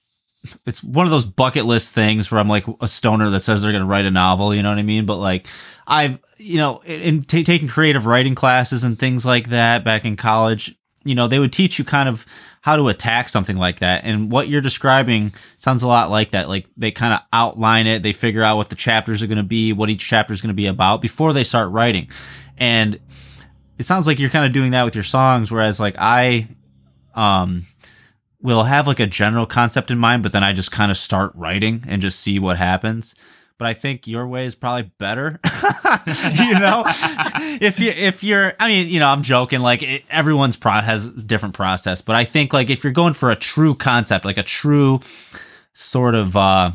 [0.66, 3.72] it's one of those bucket list things where I'm like a stoner that says they're
[3.72, 5.06] going to write a novel, you know what I mean?
[5.06, 5.48] But like
[5.86, 10.16] I've, you know, in, ta taking creative writing classes and things like that back in
[10.16, 12.26] college, you know, they would teach you kind of
[12.62, 14.04] how to attack something like that.
[14.04, 16.48] And what you're describing sounds a lot like that.
[16.48, 19.44] Like they kind of outline it, they figure out what the chapters are going to
[19.44, 22.10] be, what each chapter is going to be about before they start writing.
[22.58, 23.00] And
[23.78, 26.48] it sounds like you're kind of doing that with your songs, whereas like I,
[27.16, 27.66] um,
[28.42, 31.32] will have like a general concept in mind, but then I just kind of start
[31.36, 33.16] writing and just see what happens.
[33.58, 35.40] But I think your way is probably better.
[35.46, 36.84] you know,
[37.62, 39.60] if you if you're, I mean, you know, I'm joking.
[39.60, 43.30] Like it, everyone's pro has different process, but I think like if you're going for
[43.30, 45.00] a true concept, like a true
[45.74, 46.72] sort of uh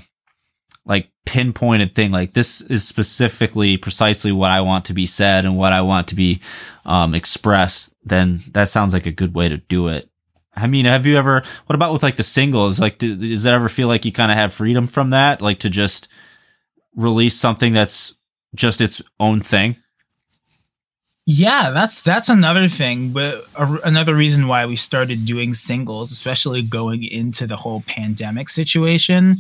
[0.85, 5.57] like pinpointed thing, like this is specifically precisely what I want to be said and
[5.57, 6.40] what I want to be
[6.85, 10.09] um expressed, then that sounds like a good way to do it.
[10.56, 11.42] I mean, have you ever?
[11.66, 12.80] What about with like the singles?
[12.80, 15.58] Like, do, does it ever feel like you kind of have freedom from that, like
[15.60, 16.08] to just
[16.94, 18.14] release something that's
[18.54, 19.76] just its own thing?
[21.26, 26.62] Yeah, that's that's another thing, but a, another reason why we started doing singles, especially
[26.62, 29.38] going into the whole pandemic situation.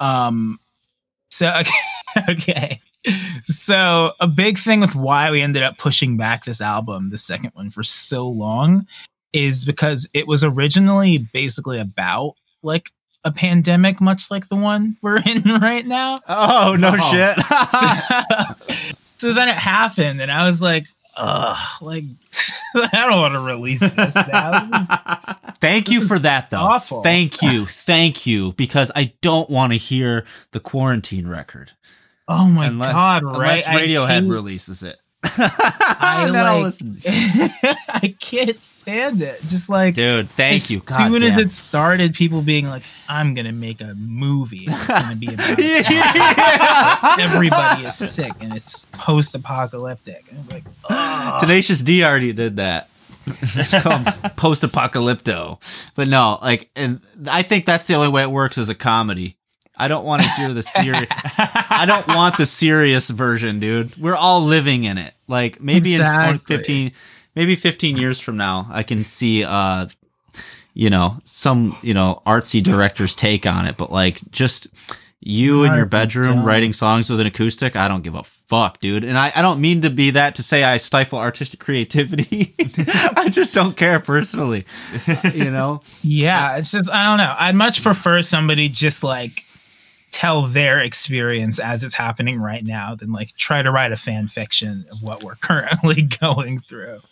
[0.00, 0.58] Um,
[1.30, 1.52] so
[2.18, 2.80] okay, okay,
[3.44, 7.50] so a big thing with why we ended up pushing back this album, the second
[7.54, 8.86] one, for so long,
[9.32, 12.90] is because it was originally basically about like
[13.24, 16.18] a pandemic, much like the one we're in right now.
[16.28, 17.10] Oh no Oh.
[17.10, 17.36] shit!
[19.18, 22.04] so then it happened, and I was like, ugh, like
[22.74, 24.64] I don't want to release this now.
[24.66, 24.96] This is-
[25.58, 26.56] Thank you for that, though.
[26.58, 27.02] awful.
[27.02, 31.72] Thank you, thank you, because I don't want to hear the quarantine record
[32.28, 33.22] oh my unless, god!
[33.24, 33.68] unless Right?
[33.68, 34.96] I Radiohead hate- releases it.
[35.22, 36.64] I And then I'll like.
[36.64, 36.98] listen.
[37.06, 39.40] I can't stand it.
[39.46, 40.76] Just like Dude, thank as you.
[40.76, 44.64] soon God as it started, people being like, "I'm gonna make a movie.
[44.66, 47.16] It's gonna be about Yeah.
[47.20, 52.88] everybody is sick and it's post-apocalyptic." And I'm like, "Ugh." Tenacious D already did that.
[53.26, 54.06] It's called
[54.36, 55.60] post apocalypto.
[55.94, 59.36] But no, like, and I think that's the only way it works as a comedy.
[59.76, 61.08] I don't want to hear the serious.
[61.70, 63.96] I don't want the serious version, dude.
[63.96, 65.14] We're all living in it.
[65.28, 66.56] Like maybe in Exactly.
[66.56, 66.92] 15,
[67.36, 69.86] maybe 15 years from now, I can see, uh,
[70.74, 73.76] you know, some, you know, artsy director's take on it.
[73.76, 74.66] But like, just
[75.22, 79.04] you in your bedroom writing songs with an acoustic, I don't give a fuck, dude.
[79.04, 82.54] And I, I don't mean to be that to say I stifle artistic creativity.
[82.58, 84.64] I just don't care personally,
[85.34, 85.82] you know?
[86.02, 87.34] Yeah, it's just I don't know.
[87.38, 89.44] I'd much prefer somebody just like
[90.10, 94.28] tell their experience as it's happening right now than like try to write a fan
[94.28, 97.00] fiction of what we're currently going through.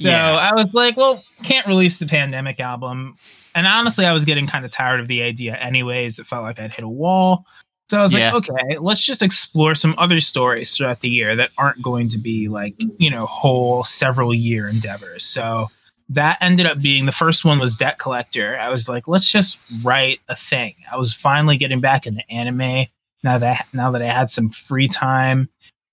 [0.00, 3.16] So I was like, well, can't release the pandemic album.
[3.54, 6.18] And honestly, I was getting kind of tired of the idea anyways.
[6.18, 7.46] It felt like I'd hit a wall.
[7.90, 8.32] So I was Yeah.
[8.32, 12.18] like, okay, let's just explore some other stories throughout the year that aren't going to
[12.18, 15.24] be like, you know, whole several year endeavors.
[15.24, 15.66] So
[16.14, 18.58] that ended up being the first one was Debt Collector.
[18.58, 20.74] I was like, let's just write a thing.
[20.90, 22.86] I was finally getting back into anime
[23.22, 25.48] now that I, now that I had some free time.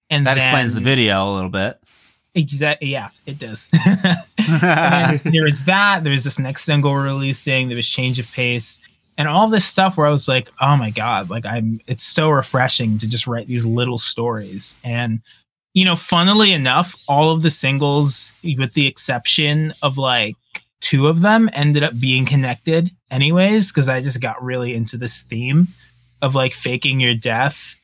[0.10, 1.80] And That explains the video a little bit.
[2.36, 2.90] Exactly.
[2.90, 3.70] Yeah, it does.
[4.38, 6.04] there was that.
[6.04, 7.68] There was this next single releasing.
[7.68, 8.80] There was change of pace,
[9.18, 11.82] and all this stuff where I was like, "Oh my god!" Like I'm.
[11.88, 14.76] It's so refreshing to just write these little stories.
[14.84, 15.22] And
[15.74, 20.36] you know, funnily enough, all of the singles, with the exception of like
[20.82, 25.24] two of them, ended up being connected, anyways, because I just got really into this
[25.24, 25.68] theme
[26.22, 27.76] of like faking your death,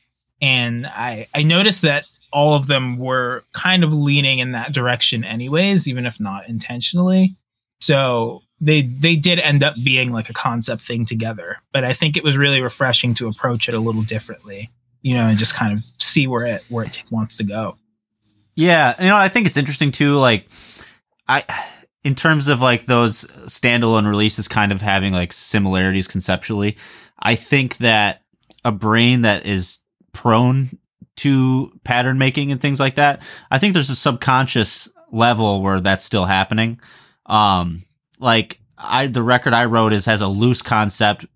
[0.42, 5.24] and I I noticed that all of them were kind of leaning in that direction
[5.24, 7.34] anyways even if not intentionally.
[7.80, 12.16] So they they did end up being like a concept thing together but i think
[12.16, 14.70] it was really refreshing to approach it a little differently
[15.06, 17.76] you know and just kind of see where it where it wants to go
[18.56, 20.14] Yeah, you know, I think it's interesting too.
[20.14, 20.48] Like,
[21.28, 21.44] I,
[22.02, 26.78] in terms of like those standalone releases, kind of having like similarities conceptually.
[27.18, 28.22] I think that
[28.64, 29.80] a brain that is
[30.12, 30.78] prone
[31.16, 33.22] to pattern making and things like that.
[33.50, 36.80] I think there's a subconscious level where that's still happening.
[37.26, 37.84] Um,
[38.18, 41.26] like I, the record I wrote is has a loose concept,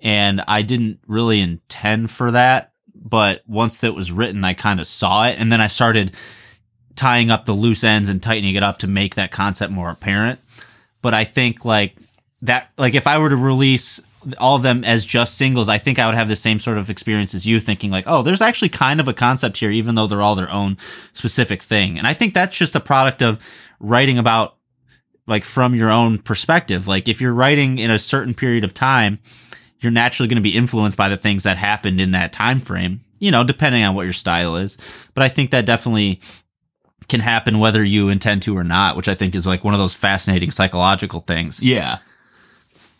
[0.00, 2.72] and I didn't really intend for that.
[3.08, 6.14] But once it was written, I kind of saw it, and then I started
[6.96, 10.40] tying up the loose ends and tightening it up to make that concept more apparent.
[11.02, 11.94] But I think like
[12.42, 14.00] that, like if I were to release
[14.38, 16.90] all of them as just singles, I think I would have the same sort of
[16.90, 20.08] experience as you, thinking like, oh, there's actually kind of a concept here, even though
[20.08, 20.78] they're all their own
[21.12, 21.98] specific thing.
[21.98, 23.46] And I think that's just a product of
[23.78, 24.56] writing about
[25.28, 26.88] like from your own perspective.
[26.88, 29.20] Like if you're writing in a certain period of time,
[29.80, 33.00] you're naturally going to be influenced by the things that happened in that time frame.
[33.18, 34.76] You know, depending on what your style is.
[35.14, 36.20] But I think that definitely
[37.08, 39.80] can happen whether you intend to or not, which I think is like one of
[39.80, 41.62] those fascinating psychological things.
[41.62, 41.98] Yeah.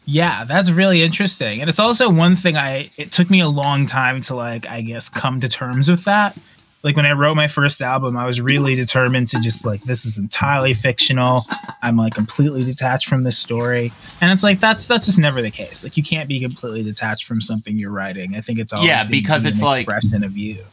[0.04, 3.86] yeah that's really interesting and it's also one thing i it took me a long
[3.86, 6.38] time to like i guess come to terms with that
[6.86, 10.06] like when i wrote my first album i was really determined to just like this
[10.06, 11.44] is entirely fictional.
[11.82, 13.92] I'm like completely detached from this story.
[14.20, 15.84] And it's like that's that's just never the case.
[15.84, 18.34] Like you can't be completely detached from something you're writing.
[18.36, 20.64] I think it's always Yeah, because be it's an like- expression of you.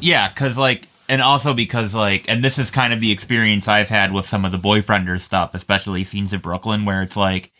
[0.00, 3.88] Yeah, because like, and also because like, and this is kind of the experience I've
[3.88, 7.51] had with some of the boyfriender stuff, especially scenes in Brooklyn, where it's like,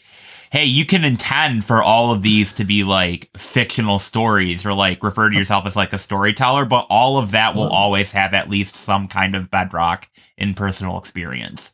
[0.53, 5.03] hey, you can intend for all of these to be like fictional stories or like
[5.03, 8.51] refer to yourself as like a storyteller, but all of that will always have at
[8.51, 11.73] least some kind of bedrock in personal experience.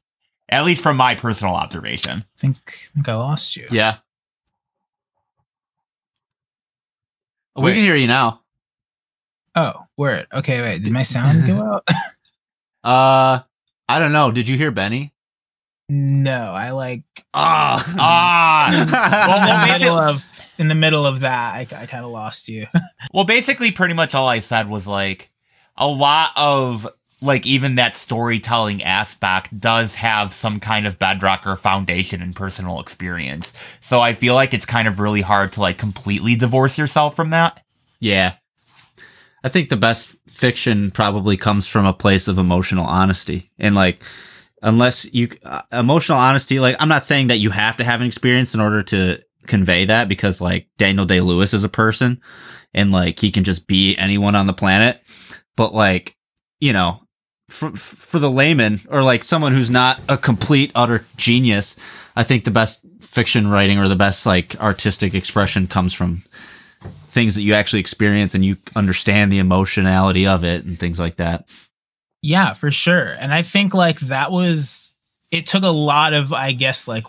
[0.48, 2.20] At least from my personal observation.
[2.20, 3.96] i think I think i lost you Yeah.
[7.56, 7.72] We Wait.
[7.74, 8.42] can hear you now.
[9.56, 11.84] oh word okay wait did my sound go out
[12.84, 13.40] Uh,
[13.88, 14.30] I don't know.
[14.30, 15.12] Did you hear Benny?
[15.88, 17.02] No i like
[17.34, 18.82] Ah, Ah!
[18.82, 20.24] in, well, well, the middle of,
[20.58, 22.66] in the middle of that, I, I kind of lost you.
[23.14, 25.30] Well, basically, pretty much all I said was like
[25.76, 26.86] a lot of
[27.20, 32.80] like even that storytelling aspect does have some kind of bedrock or foundation in personal
[32.80, 33.54] experience.
[33.80, 37.30] So I feel like it's kind of really hard to like completely divorce yourself from
[37.30, 37.64] that.
[38.00, 38.34] Yeah.
[39.42, 43.50] I think the best fiction probably comes from a place of emotional honesty.
[43.58, 44.02] And like
[44.62, 46.60] unless you uh, emotional honesty.
[46.60, 49.86] Like I'm not saying that you have to have an experience in order to convey
[49.86, 52.20] that because like Daniel Day Lewis is a person
[52.74, 55.02] and like he can just be anyone on the planet.
[55.56, 56.16] But like
[56.60, 57.02] you know,
[57.48, 61.76] for for the layman or like someone who's not a complete utter genius,
[62.16, 66.22] I think the best fiction writing or the best like artistic expression comes from
[67.08, 71.16] things that you actually experience and you understand the emotionality of it and things like
[71.16, 71.48] that.
[72.22, 73.14] Yeah, for sure.
[73.18, 74.92] And I think like that was
[75.30, 77.04] it took a lot of I guess like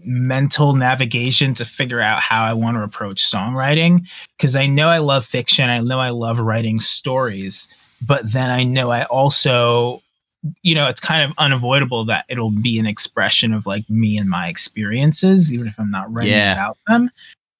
[0.00, 4.06] mental navigation to figure out how I want to approach songwriting
[4.36, 7.68] because I know I love fiction, I know I love writing stories,
[8.06, 10.02] but then I know I also
[10.62, 14.30] you know, it's kind of unavoidable that it'll be an expression of like me and
[14.30, 16.54] my experiences even if I'm not writing Yeah.
[16.54, 17.10] about them.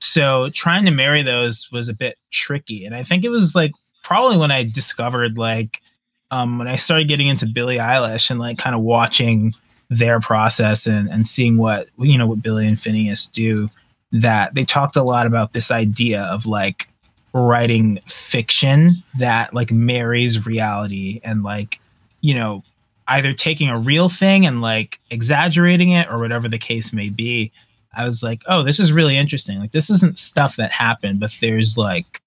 [0.00, 3.72] So trying to marry those was a bit tricky and I think it was like
[4.02, 5.82] probably when I discovered like
[6.30, 9.54] um, when I started getting into Billie Eilish and like kind of watching
[9.88, 13.68] their process and, and seeing what you know what Billie and Finneas do,
[14.12, 16.88] that they talked a lot about this idea of like
[17.32, 21.80] writing fiction that like marries reality and like
[22.20, 22.62] you know
[23.08, 27.50] either taking a real thing and like exaggerating it or whatever the case may be.
[27.92, 29.58] I was like, oh, this is really interesting.
[29.58, 32.22] Like this isn't stuff that happened, but there's like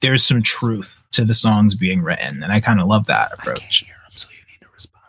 [0.00, 3.78] there's some truth to the songs being written, and I kind of love that approach.
[3.84, 5.04] hear him, so you need to respond.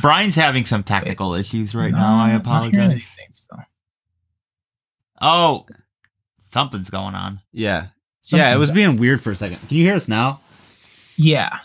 [0.00, 2.18] Brian's having some technical issues right No, now.
[2.18, 3.16] I I'm not hearing apologize.
[3.32, 3.56] so.
[5.20, 5.66] Oh,
[6.52, 7.40] something's going on.
[7.52, 7.86] Yeah.
[8.26, 9.58] yeah, it was Something's- being weird for a second.
[9.68, 10.40] Can you hear us now?
[11.16, 11.58] Yeah,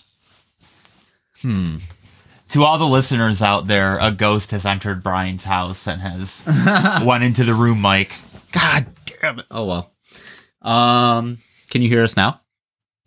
[1.42, 1.78] Hmm.
[2.50, 6.44] To all the listeners out there, a ghost has entered Brian's house and has
[7.06, 8.14] went into the room, Mike.
[8.52, 8.88] God
[9.22, 9.46] damn it.
[9.52, 9.94] Oh well.
[10.62, 11.38] Um,
[11.70, 12.42] can you hear us now?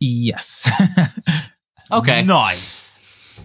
[0.00, 0.68] yes.
[1.90, 2.22] Okay.
[2.22, 2.98] Nice.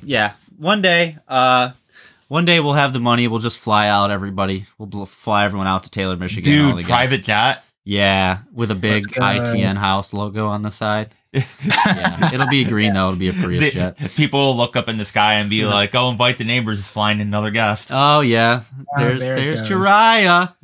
[0.03, 0.33] Yeah.
[0.57, 1.71] One day, uh,
[2.29, 3.27] one day we'll have the money.
[3.27, 4.65] We'll just fly out everybody.
[4.77, 6.65] We'll bl- fly everyone out to Taylor, Michigan.
[6.65, 7.63] all the Dude, private jet.
[7.83, 11.13] Yeah, with a big ITN house logo on the side.
[11.33, 13.07] Yeah, it'll be green though.
[13.09, 13.97] It'll be a Prius The- jet.
[14.15, 16.79] people will look up in the sky and be like, "Oh, invite the neighbors.
[16.79, 19.69] Is flying another guest." Oh yeah, Oh, there's there there's goes.
[19.85, 20.55] Jiraiya.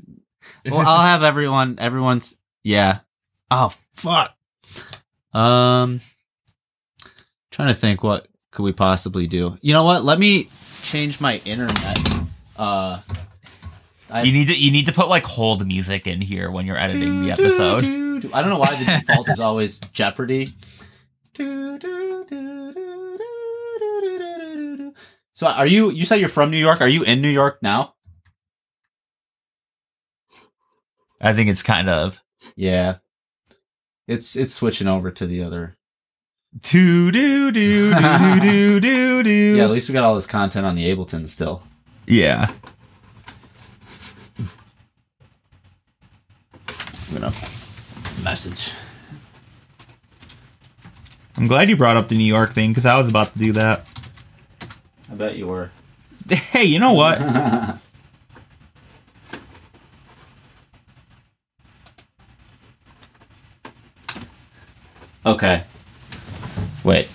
[0.65, 1.75] Well, I'll have everyone.
[1.79, 2.99] Everyone's yeah.
[3.51, 4.35] Oh fuck.
[5.33, 5.99] Um,
[7.51, 9.57] trying to think what could we possibly do.
[9.61, 10.03] You know what?
[10.05, 10.49] Let me
[10.83, 11.97] change my internet.
[12.55, 12.99] Uh,
[14.09, 16.77] I- you need to you need to put like hold music in here when you're
[16.77, 17.83] editing the episode.
[18.33, 20.47] I don't know why the default is always Jeopardy.
[25.35, 25.89] So are you?
[25.89, 26.79] You said you're from New York.
[26.81, 27.92] Are you in New York now?
[31.23, 32.19] I think it's kind of
[32.55, 32.97] Yeah.
[34.07, 35.75] It's it's switching over to the other.
[36.61, 39.55] do do do do do do do.
[39.55, 41.63] Yeah, at least we got all this content on the Ableton still.
[42.05, 42.51] yeah.
[47.09, 47.33] I'm gonna
[48.23, 48.73] message.
[51.37, 53.51] I'm glad you brought up the New York thing because I was about to do
[53.53, 53.85] that.
[55.11, 55.71] I bet you were.
[56.29, 57.19] Hey, you know what?
[65.25, 65.63] okay.
[66.83, 67.07] Wait.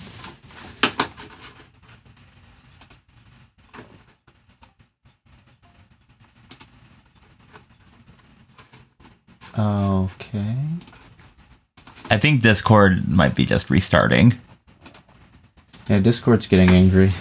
[9.59, 10.57] Okay.
[12.11, 14.39] I think Discord might be just restarting.
[15.89, 17.13] Yeah, Discord's getting angry.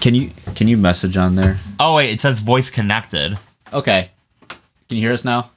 [0.00, 1.58] Can you can you message on there?
[1.80, 3.38] Oh wait, it says voice connected.
[3.72, 4.10] Okay.
[4.48, 5.50] Can you hear us now?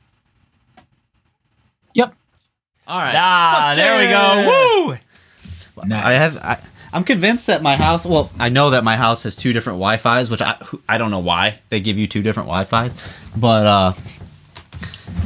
[2.87, 2.93] Yep.
[2.93, 3.15] All right.
[3.17, 4.89] Ah, Fuck there we go.
[4.89, 5.87] Woo!
[5.87, 6.05] Nice.
[6.05, 6.37] I have.
[6.37, 6.57] I,
[6.93, 8.05] I'm convinced that my house.
[8.05, 10.55] Well, I know that my house has two different Wi-Fi's, which I
[10.87, 12.93] I don't know why they give you two different Wi-Fi's,
[13.35, 13.93] but uh,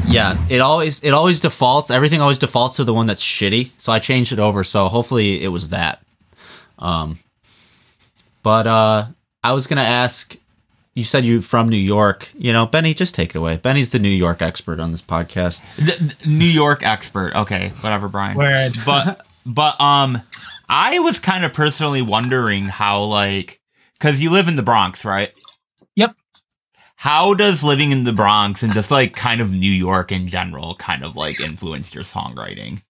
[0.07, 1.91] yeah, it always it always defaults.
[1.91, 3.69] Everything always defaults to the one that's shitty.
[3.77, 4.63] So I changed it over.
[4.63, 6.01] So hopefully it was that.
[6.79, 7.19] Um,
[8.41, 9.07] but uh,
[9.43, 10.35] I was gonna ask.
[10.99, 12.29] You said you're from New York.
[12.37, 13.57] You know, Benny, just take it away.
[13.57, 15.61] Benny's the New York expert on this podcast.
[15.77, 17.33] The- the New York expert.
[17.33, 18.37] Okay, whatever, Brian.
[18.37, 18.73] Word.
[18.85, 20.21] but but um
[20.67, 23.59] i was kind of personally wondering how like
[23.93, 25.31] because you live in the bronx right
[25.95, 26.15] Yep.
[26.97, 30.75] how does living in the bronx and just like kind of new york in general
[30.75, 32.83] kind of like influence your songwriting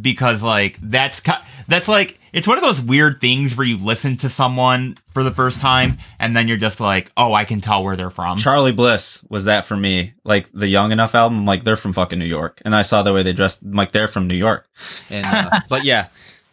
[0.00, 1.22] because like that's
[1.68, 5.30] that's like it's one of those weird things where you listen to someone for the
[5.32, 8.72] first time and then you're just like oh i can tell where they're from Charly
[8.72, 10.12] Bliss was that for me.
[10.24, 13.12] Like the Young Enough album, like they're from fucking New York, and I saw the
[13.12, 14.68] way they dressed, like they're from New York.
[15.08, 16.08] And uh, but yeah,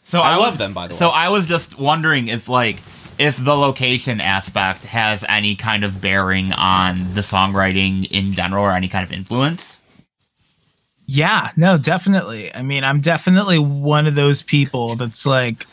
[0.05, 0.97] So I, love was- them, by the way.
[0.99, 1.09] So.
[1.09, 2.77] I was just wondering if like
[3.17, 8.71] if the location aspect has any kind of bearing on the songwriting in general or
[8.71, 9.77] any kind of influence.
[11.14, 12.51] Yeah, no, definitely.
[12.55, 15.68] I mean, I'm definitely one of those people that's like,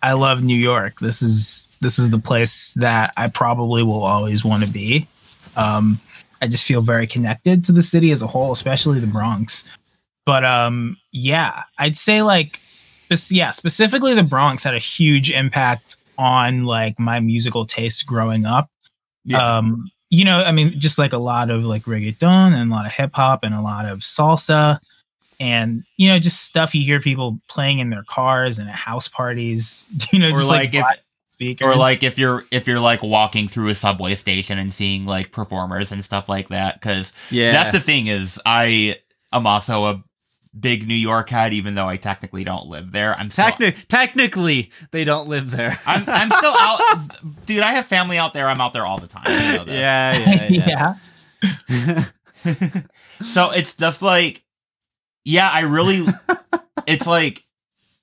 [0.00, 1.00] I love New York.
[1.00, 5.08] This is this is the place that I probably will always want to be.
[5.56, 6.00] Um,
[6.40, 9.64] I just feel very connected to the city as a whole, especially the Bronx.
[10.24, 12.60] But um, yeah, I'd say like,
[13.28, 18.70] yeah, specifically the Bronx had a huge impact on like my musical tastes growing up.
[19.24, 19.56] Yeah.
[19.56, 22.86] Um, you know, I mean, just like a lot of like reggaeton and a lot
[22.86, 24.78] of hip hop and a lot of salsa
[25.38, 29.08] and you know, just stuff you hear people playing in their cars and at house
[29.08, 31.66] parties, you know, Or just like, like, if speakers.
[31.66, 35.32] or like if you're if you're like walking through a subway station and seeing like
[35.32, 38.96] performers and stuff like that cuz yeah, that's the thing is I
[39.32, 40.02] am also a
[40.58, 43.14] big New York head even though I technically don't live there.
[43.14, 45.78] I'm still Techni- technically they don't live there.
[45.86, 48.48] I'm I'm still out dude, I have family out there.
[48.48, 49.24] I'm out there all the time.
[49.26, 49.74] You know this.
[49.74, 50.94] yeah, yeah,
[51.68, 52.04] yeah.
[52.44, 52.82] yeah.
[53.22, 54.44] So it's just like,
[55.24, 56.06] yeah, I really,
[56.86, 57.44] it's like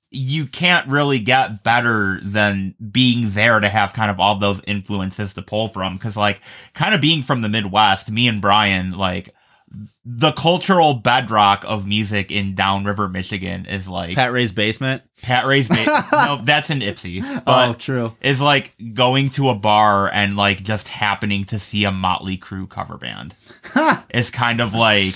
[0.09, 5.33] you can't really get better than being there to have kind of all those influences
[5.35, 5.97] to pull from.
[5.97, 6.41] Cause like,
[6.73, 9.33] kind of being from the Midwest, me and Brian, like,
[10.05, 15.01] the cultural bedrock of music in Downriver, Michigan is like Pat, Ray's basement.
[15.21, 15.67] Pat Ray's.
[15.67, 18.15] Ba- no, that's an Ypsi, but oh, true.
[18.21, 22.69] is like going to a bar and like just happening to see a Motley Crue
[22.69, 23.35] cover band
[24.09, 25.15] it's kind of like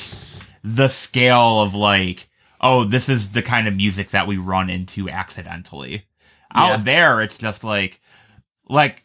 [0.64, 2.30] the scale of like,
[2.62, 6.06] oh, this is the kind of music that we run into accidentally.
[6.54, 6.74] Yeah.
[6.74, 8.02] Out there, it's just like,
[8.68, 9.04] like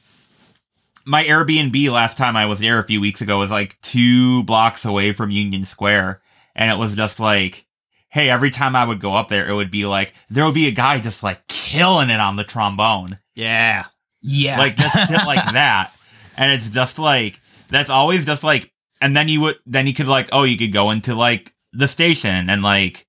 [1.04, 4.84] my Airbnb last time I was there a few weeks ago was like two blocks
[4.84, 6.22] away from Union Square,
[6.54, 7.66] and it was just like.
[8.08, 10.68] Hey, every time I would go up there, it would be like there would be
[10.68, 13.86] a guy just like killing it on the trombone Yeah.
[14.20, 14.58] Yeah.
[14.58, 15.94] like just shit like that
[16.36, 17.40] and it's just like
[17.70, 20.74] that's always just like and then you would then you could like oh you could
[20.74, 23.06] go into like the station and like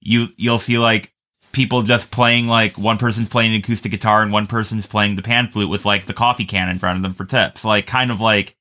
[0.00, 1.12] you you'll see like
[1.52, 5.22] people just playing like one person's playing an acoustic guitar and one person's playing the
[5.22, 8.10] pan flute with like the coffee can in front of them for tips like kind
[8.10, 8.56] of like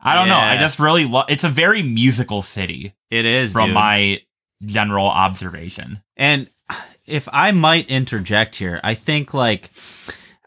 [0.00, 3.68] i don't know i just really love it's a very musical city It is from
[3.68, 3.74] dude.
[3.74, 4.20] my
[4.64, 6.48] general observation And
[7.04, 9.70] if I might interject here, I think like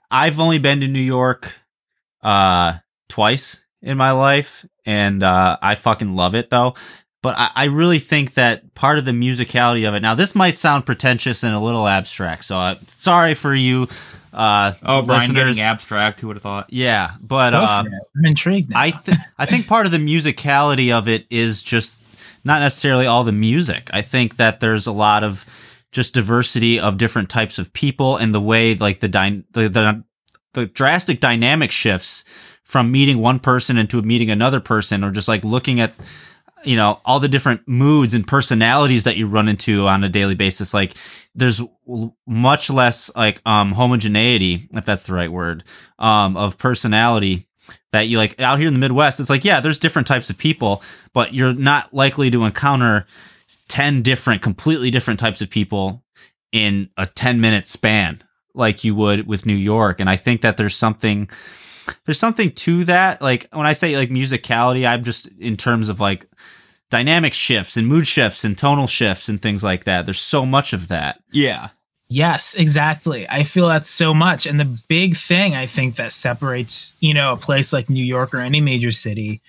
[0.10, 1.54] I've only been to New York
[2.24, 2.78] uh
[3.10, 6.74] twice in my life and uh I fucking love it though.
[7.26, 10.02] But I, I really think that part of the musicality of it.
[10.02, 13.88] Now, this might sound pretentious and a little abstract, so uh, sorry for you,
[14.32, 15.56] uh, oh brian listeners.
[15.58, 17.84] getting abstract who would have thought Yeah, but uh.
[17.84, 18.80] I'm intrigued now.
[18.80, 22.00] I th- I think part of the musicality of it is just
[22.44, 23.90] not necessarily all the music.
[23.92, 25.48] I think that there's a lot of
[25.92, 30.04] just diversity of different types of people and the way like the dy- the, the
[30.54, 32.24] the drastic dynamic shifts
[32.64, 35.94] from meeting one person into meeting another person or just like looking at
[36.68, 40.36] you know all the different moods and personalities that you run into on a daily
[40.36, 40.96] basis like
[41.34, 41.62] there's
[42.26, 45.64] much less like um homogeneity if that's the right word
[46.00, 47.48] um of personality
[47.92, 50.38] that you like out here in the midwest it's like yeah there's different types of
[50.38, 50.82] people
[51.14, 53.06] but you're not likely to encounter
[53.70, 56.04] 10 different completely different types of people
[56.52, 58.22] in a 10 minute span
[58.56, 61.30] like you would with New York and I think that there's something
[62.06, 63.22] there's something to that.
[63.22, 66.26] Like when I say like musicality I'm just in terms of like
[66.90, 70.74] dynamic shifts and mood shifts and tonal shifts and things like that there's so much
[70.74, 71.70] of that yeah
[72.08, 73.28] Yes, exactly.
[73.30, 74.46] I feel that so much.
[74.46, 78.34] And the big thing I think that separates, you know, a place like New York
[78.34, 79.42] or any major city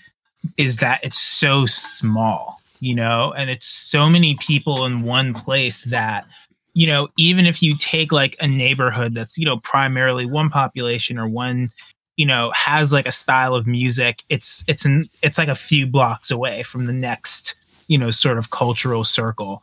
[0.57, 5.84] is that it's so small, you know, and it's so many people in one place
[5.84, 6.26] that,
[6.72, 11.18] you know, even if you take like a neighborhood that's, you know, primarily one population
[11.18, 11.70] or one,
[12.17, 15.87] you know, has like a style of music, it's it's an it's like a few
[15.87, 17.55] blocks away from the next,
[17.89, 19.62] you know, sort of cultural circle.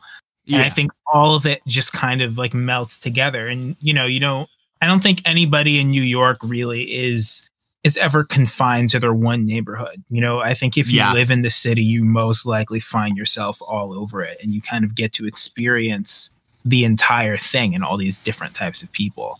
[0.52, 3.48] And I think all of it just kind of like melts together.
[3.48, 4.48] And you know, you don't
[4.80, 7.42] I don't think anybody in New York really is
[7.82, 10.02] is ever confined to their one neighborhood.
[10.08, 13.60] You know, I think if you live in the city, you most likely find yourself
[13.60, 16.30] all over it and you kind of get to experience
[16.64, 19.38] the entire thing and all these different types of people.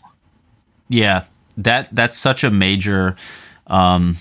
[0.89, 1.23] Yeah,
[1.57, 3.15] that that's such a major.
[3.67, 4.17] Um,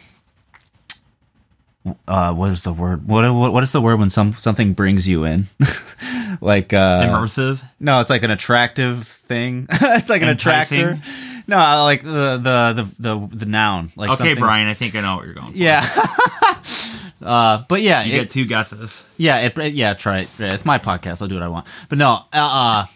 [2.09, 3.07] uh, what is the word?
[3.07, 5.49] What what, what is the word when some something brings you in?
[6.41, 9.67] like uh, immersive no, it's like an attractive thing.
[9.71, 10.81] it's like an Enticing?
[10.81, 11.03] attractor.
[11.47, 13.93] No, like the the the the, the noun.
[13.97, 15.59] Like okay something- brian i think i know what you're going for.
[15.59, 15.87] Yeah.
[17.23, 19.93] uh, but yeah, you it- get two guesses yeah, it, yeah.
[19.93, 20.29] Try it.
[20.39, 21.21] Yeah, It's my podcast.
[21.21, 21.67] I'll do what I want.
[21.91, 22.87] But no, uh, uh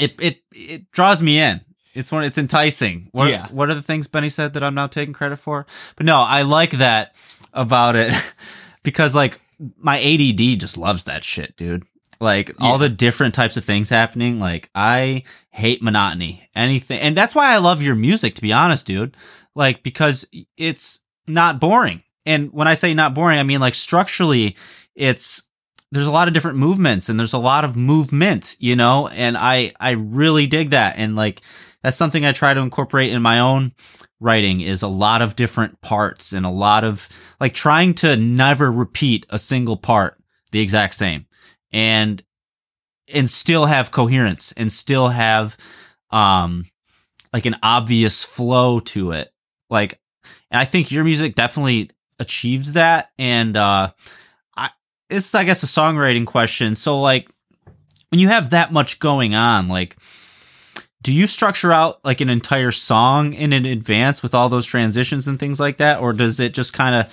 [0.00, 1.60] it it it draws me in.
[1.94, 2.24] It's one.
[2.24, 3.08] It's enticing.
[3.12, 3.48] What, Yeah.
[3.48, 5.66] What are the things Benny said that I'm now taking credit for?
[5.96, 7.16] But no, I like that
[7.52, 8.14] about it
[8.82, 9.40] because like
[9.78, 11.84] my ADD just loves that shit, dude.
[12.20, 14.38] Like all the different types of things happening.
[14.38, 16.46] Like I hate monotony.
[16.54, 18.34] Anything, and that's why I love your music.
[18.34, 19.16] To be honest, dude.
[19.54, 20.26] Like because
[20.56, 22.02] it's not boring.
[22.26, 24.56] And when I say not boring, I mean like structurally,
[24.94, 25.42] it's
[25.92, 29.36] there's a lot of different movements and there's a lot of movement, you know, and
[29.38, 31.40] I I really dig that and like
[31.82, 33.72] that's something I try to incorporate in my own
[34.20, 37.08] writing is a lot of different parts and a lot of
[37.40, 40.22] like trying to never repeat a single part
[40.52, 41.26] the exact same
[41.72, 42.22] and
[43.12, 45.56] and still have coherence and still have
[46.10, 46.66] um
[47.32, 49.32] like an obvious flow to it
[49.70, 49.98] like
[50.50, 53.90] and I think your music definitely achieves that and uh
[54.56, 54.70] i
[55.08, 56.74] it's I guess a songwriting question.
[56.74, 57.30] So like
[58.10, 59.96] when you have that much going on, like
[61.02, 65.26] do you structure out like an entire song in an advance with all those transitions
[65.26, 67.12] and things like that or does it just kind of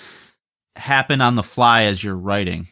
[0.76, 2.68] happen on the fly as you're writing?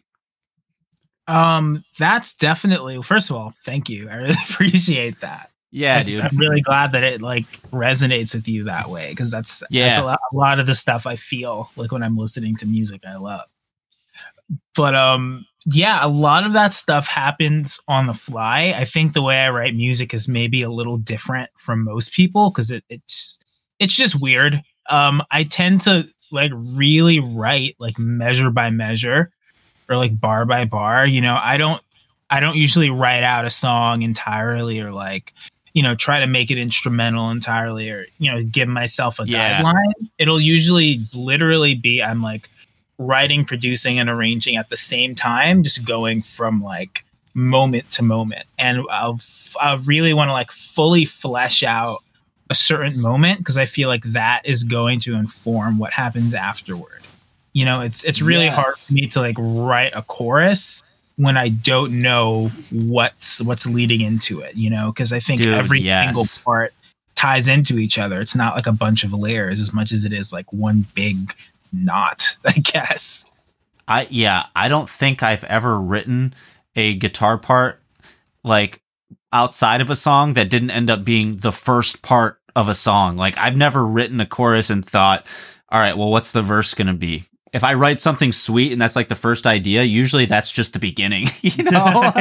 [1.27, 4.09] Um, that's definitely first of all, thank you.
[4.09, 5.51] I really appreciate that.
[5.71, 6.21] Yeah, dude.
[6.21, 9.87] I'm really glad that it like resonates with you that way because that's Yeah.
[9.89, 12.65] that's a lot, a lot of the stuff I feel like when I'm listening to
[12.65, 13.41] music I love.
[14.75, 18.73] But um, yeah, a lot of that stuff happens on the fly.
[18.77, 22.49] I think the way I write music is maybe a little different from most people
[22.51, 23.39] because it, it's
[23.79, 24.61] it's just weird.
[24.89, 29.31] Um, I tend to like really write like measure by measure
[29.89, 31.05] or like bar by bar.
[31.07, 31.81] You know, I don't
[32.29, 35.33] I don't usually write out a song entirely or like
[35.73, 39.61] you know try to make it instrumental entirely or you know give myself a Yeah.
[39.61, 39.93] guideline.
[40.19, 42.49] It'll usually literally be I'm like
[42.97, 48.45] writing, producing, and arranging at the same time, just going from like moment to moment.
[48.57, 49.19] And I'll
[49.61, 52.03] I really want to like fully flesh out
[52.49, 57.03] a certain moment because I feel like that is going to inform what happens afterward.
[57.53, 58.55] You know, it's it's really Yes.
[58.55, 60.83] hard for me to like write a chorus
[61.17, 65.53] when I don't know what's what's leading into it, you know, because I think Dude,
[65.53, 66.07] every yes.
[66.07, 66.73] single part
[67.15, 68.19] ties into each other.
[68.19, 71.33] It's not like a bunch of layers as much as it is like one big
[71.83, 73.25] knot, I guess.
[73.87, 76.33] I yeah, I don't think I've ever written
[76.75, 77.81] a guitar part
[78.43, 78.81] like
[79.31, 83.17] outside of a song that didn't end up being the first part of a song.
[83.17, 85.25] Like I've never written a chorus and thought,
[85.69, 87.25] all right, well what's the verse going to be?
[87.53, 90.79] If I write something sweet and that's like the first idea, usually that's just the
[90.79, 92.01] beginning, you know?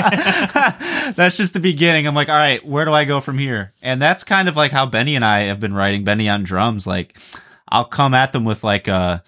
[1.14, 2.06] that's just the beginning.
[2.06, 3.72] I'm like, all right, where do I go from here?
[3.82, 6.86] And that's kind of like how Benny and I have been writing Benny on drums.
[6.86, 7.18] Like
[7.68, 9.24] I'll come at them with like a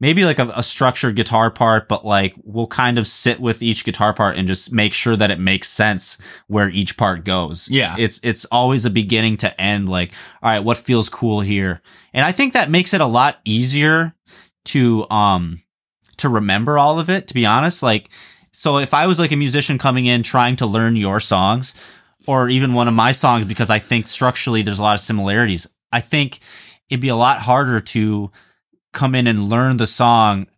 [0.00, 3.84] maybe like a, a structured guitar part, but like we'll kind of sit with each
[3.84, 6.18] guitar part and just make sure that it makes sense
[6.48, 7.68] where each part goes.
[7.68, 7.96] Yeah.
[7.98, 11.80] It's it's always a beginning to end, like, all right, what feels cool here?
[12.12, 14.14] And I think that makes it a lot easier
[14.66, 15.62] to um
[16.18, 17.82] to remember all of it, to be honest.
[17.82, 18.10] Like
[18.52, 21.74] so if I was like a musician coming in trying to learn your songs,
[22.26, 25.66] or even one of my songs, because I think structurally there's a lot of similarities,
[25.92, 26.40] I think
[26.88, 28.30] it'd be a lot harder to
[28.96, 30.48] come in and learn the song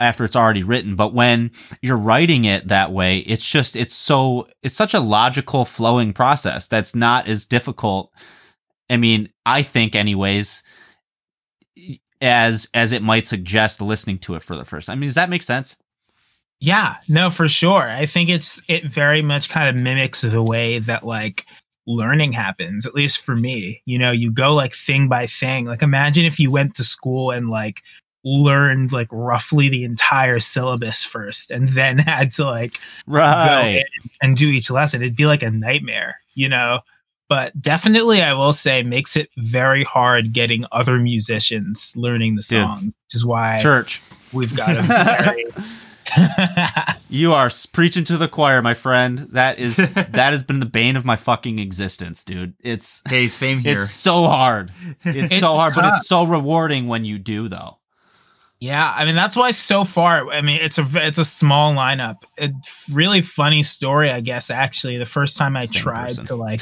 [0.00, 0.96] after it's already written.
[0.96, 1.50] But when
[1.82, 6.66] you're writing it that way it's just it's so it's such a logical flowing process
[6.68, 8.10] that's not as difficult
[8.88, 10.62] i mean i think anyways
[12.20, 14.94] as as it might suggest listening to it for the first time.
[14.94, 15.76] I mean does that make sense?
[16.60, 17.82] Yeah, no, for sure.
[17.82, 21.46] I think it's it very much kind of mimics the way that like
[21.88, 23.82] learning happens, at least for me.
[23.86, 25.64] You know, you go like thing by thing.
[25.64, 27.82] Like imagine if you went to school and like
[28.24, 32.78] learned like roughly the entire syllabus first and then had to like
[33.62, 33.84] go in
[34.22, 35.02] and do each lesson.
[35.02, 36.80] It'd be like a nightmare, you know.
[37.28, 42.86] But definitely, I will say, makes it very hard getting other musicians learning the song,
[42.86, 44.00] which is why church
[44.32, 44.82] we've got a
[45.22, 45.44] very.
[47.08, 50.96] you are preaching to the choir my friend that is that has been the bane
[50.96, 53.78] of my fucking existence dude it's Hey, same here.
[53.78, 54.70] it's so hard
[55.04, 57.78] it's, It's so hard but it's so rewarding when you do though
[58.60, 60.28] Yeah, I mean that's why so far.
[60.30, 62.16] I mean it's a it's a small lineup.
[62.40, 62.50] A
[62.90, 64.50] really funny story, I guess.
[64.50, 66.26] Actually, the first time I Same tried person.
[66.26, 66.60] to like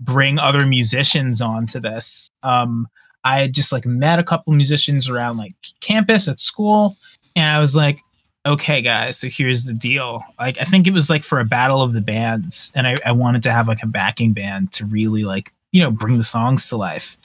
[0.00, 2.88] bring other musicians onto this, um,
[3.24, 6.96] I had just like met a couple musicians around like campus at school,
[7.36, 8.00] and I was like,
[8.46, 10.22] okay, guys, so here's the deal.
[10.38, 13.12] Like I think it was like for a battle of the bands, and I, I
[13.12, 16.68] wanted to have like a backing band to really like you know bring the songs
[16.68, 17.16] to life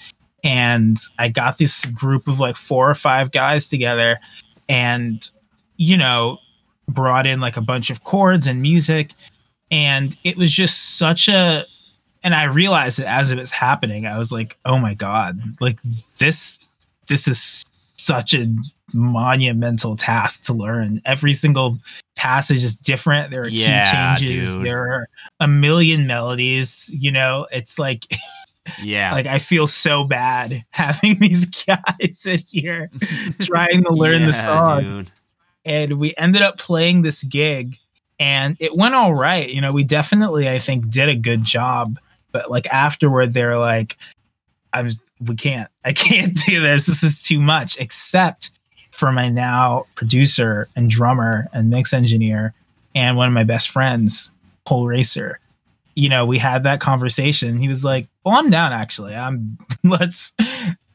[0.43, 4.19] and I got this group of like four or five guys together
[4.67, 5.29] and
[5.77, 6.39] you know
[6.87, 9.11] brought in like a bunch of chords and music
[9.71, 11.65] and it was just such a
[12.23, 14.05] and I realized it as it was happening.
[14.05, 15.77] I was like, oh my god, like
[16.17, 16.59] this
[17.07, 17.63] this is
[17.95, 18.53] such a
[18.93, 21.01] monumental task to learn.
[21.05, 21.77] Every single
[22.15, 23.31] passage is different.
[23.31, 24.53] There are Yeah, key changes.
[24.53, 24.65] dude.
[24.65, 25.09] There are
[25.39, 26.89] a million melodies.
[26.91, 28.05] You know, it's like
[28.83, 29.13] Yeah.
[29.13, 31.79] like I feel so bad having these guys
[32.13, 32.89] sit here
[33.41, 35.11] trying to learn the song dude.
[35.65, 37.77] and we ended up playing this gig
[38.19, 41.97] and it went all right you know we definitely i think did a good job
[42.31, 43.97] but like afterward they're like
[44.73, 48.51] i was we can't i can't do this this is too much except
[48.99, 52.53] for my now producer and drummer and mix engineer
[52.93, 54.31] and one of my best friends
[54.65, 55.39] Pole Racer.
[55.95, 57.57] You know, we had that conversation.
[57.57, 59.15] He was like, "Well, I'm down actually.
[59.15, 60.33] I'm let's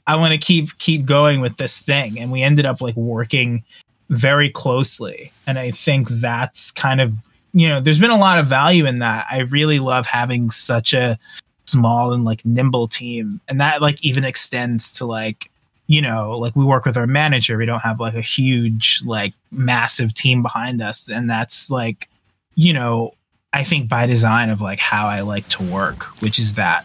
[0.07, 3.65] I want to keep keep going with this thing." And we ended up like working
[4.11, 5.33] very closely.
[5.47, 7.13] And I think that's kind of,
[7.55, 9.27] you know, there's been a lot of value in that.
[9.31, 11.19] I really love having such a
[11.67, 13.41] small and like nimble team.
[13.49, 15.51] And that like even extends to like
[15.87, 17.57] you know, like we work with our manager.
[17.57, 21.09] We don't have like a huge, like massive team behind us.
[21.09, 22.09] And that's like,
[22.55, 23.15] you know,
[23.53, 26.85] I think by design of like how I like to work, which is that,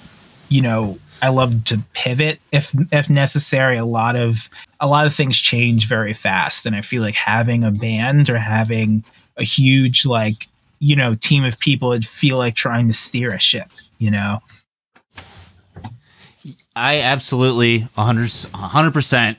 [0.49, 3.77] you know, I love to pivot if if necessary.
[3.77, 6.65] A lot of a lot of things change very fast.
[6.65, 9.03] And I feel like having a band or having
[9.37, 10.47] a huge like,
[10.79, 14.39] you know, team of people would feel like trying to steer a ship, you know?
[16.79, 19.37] I absolutely 100 percent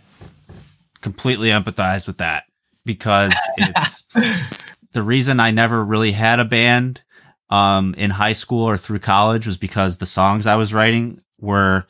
[1.01, 2.45] completely empathize with that
[2.85, 4.03] because it's
[4.93, 7.03] the reason I never really had a band
[7.49, 11.87] um, in high school or through college was because the songs I was writing were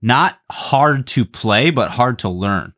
[0.00, 2.72] not hard to play but hard to learn.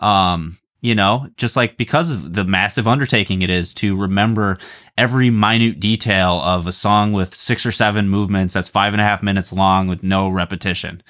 [0.00, 4.58] Um, you know, just like because of the massive undertaking it is to remember
[4.98, 9.04] every minute detail of a song with six or seven movements that's five and a
[9.04, 11.00] half minutes long with no repetition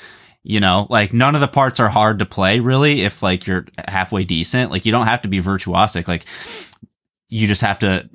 [0.45, 3.67] you know like none of the parts are hard to play really if like you're
[3.89, 4.71] halfway decent.
[4.71, 6.07] Like you don't have to be virtuosic.
[6.07, 6.27] Like
[7.29, 8.09] you just have to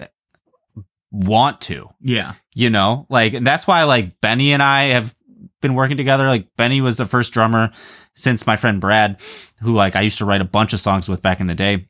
[1.12, 1.90] want to.
[2.00, 2.36] Yeah.
[2.54, 3.08] you know?
[3.10, 5.14] Like and that's why like benny and i have
[5.62, 6.28] been working together.
[6.28, 7.72] Like benny was the first drummer
[8.14, 9.20] since my friend brad
[9.62, 11.88] who like i used to write a bunch of songs with back in the day.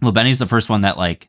[0.00, 1.28] Well benny's the first one that like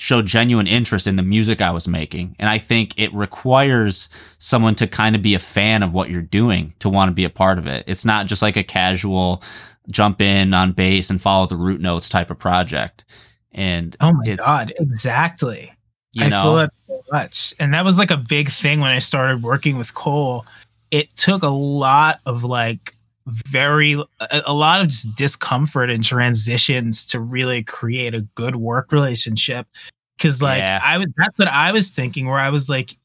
[0.00, 4.74] showed genuine interest in the music i was making and i think it requires someone
[4.74, 7.30] to kind of be a fan of what you're doing to want to be a
[7.30, 9.42] part of it it's not just like a casual
[9.90, 13.04] jump in on bass and follow the root notes type of project
[13.52, 15.72] and Oh my god, exactly.
[16.12, 17.54] you I know feel that so much.
[17.58, 20.46] And that was like a big thing when I started working with Cole.
[20.90, 22.94] It took a lot of like
[23.48, 28.92] very a, a lot of just discomfort and transitions to really create a good work
[28.92, 29.66] relationship.
[30.18, 30.80] Cause like Yeah.
[30.84, 32.96] I was that's what I was thinking where I was like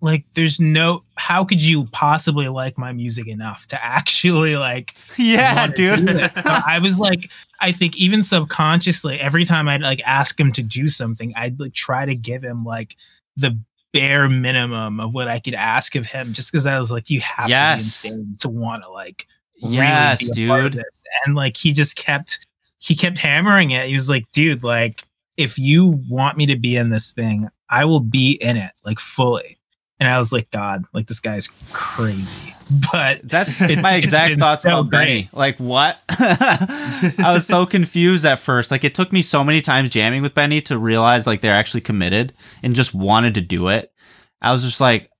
[0.00, 5.66] like there's no how could you possibly like my music enough to actually like yeah
[5.68, 10.62] dude I was like, I think even subconsciously, every time I'd like ask him to
[10.62, 12.96] do something, I'd like try to give him like
[13.36, 13.58] the
[13.92, 17.20] bare minimum of what I could ask of him, just because I was like, you
[17.20, 18.02] have Yes.
[18.02, 19.26] to be insane to want to like
[19.56, 20.84] yes really be a part of dude.
[21.26, 22.46] And like he just kept
[22.78, 23.86] he kept hammering it.
[23.86, 25.04] He was like, dude, like
[25.36, 28.98] if you want me to be in this thing, I will be in it like
[28.98, 29.58] fully.
[30.00, 32.50] And I was like, God, like this guy's crazy.
[32.90, 35.28] But That's It's- my exact thoughts so about Benny.
[35.34, 35.98] Like, what?
[36.08, 38.70] I was so confused at first.
[38.70, 41.82] Like, it took me so many times jamming with Benny to realize like they're actually
[41.82, 42.32] committed
[42.62, 43.92] and just wanted to do it.
[44.40, 45.10] I was just like,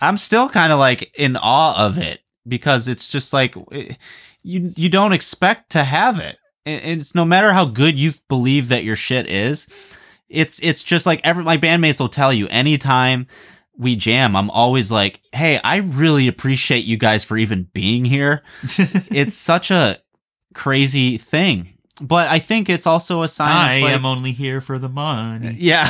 [0.00, 3.98] I'm still kind of like in awe of it because it's just like it-
[4.42, 6.38] you you don't expect to have it.
[6.66, 9.66] And It's no matter how good you believe that your shit is.
[10.28, 13.26] It's it's just like every my bandmates will tell you anytime
[13.76, 18.42] we jam, I'm always like, hey, I really appreciate you guys for even being here.
[18.62, 19.96] it's such a
[20.54, 21.74] crazy thing.
[22.02, 25.54] But I think it's also a sign I like, am only here for the money.
[25.58, 25.88] yeah.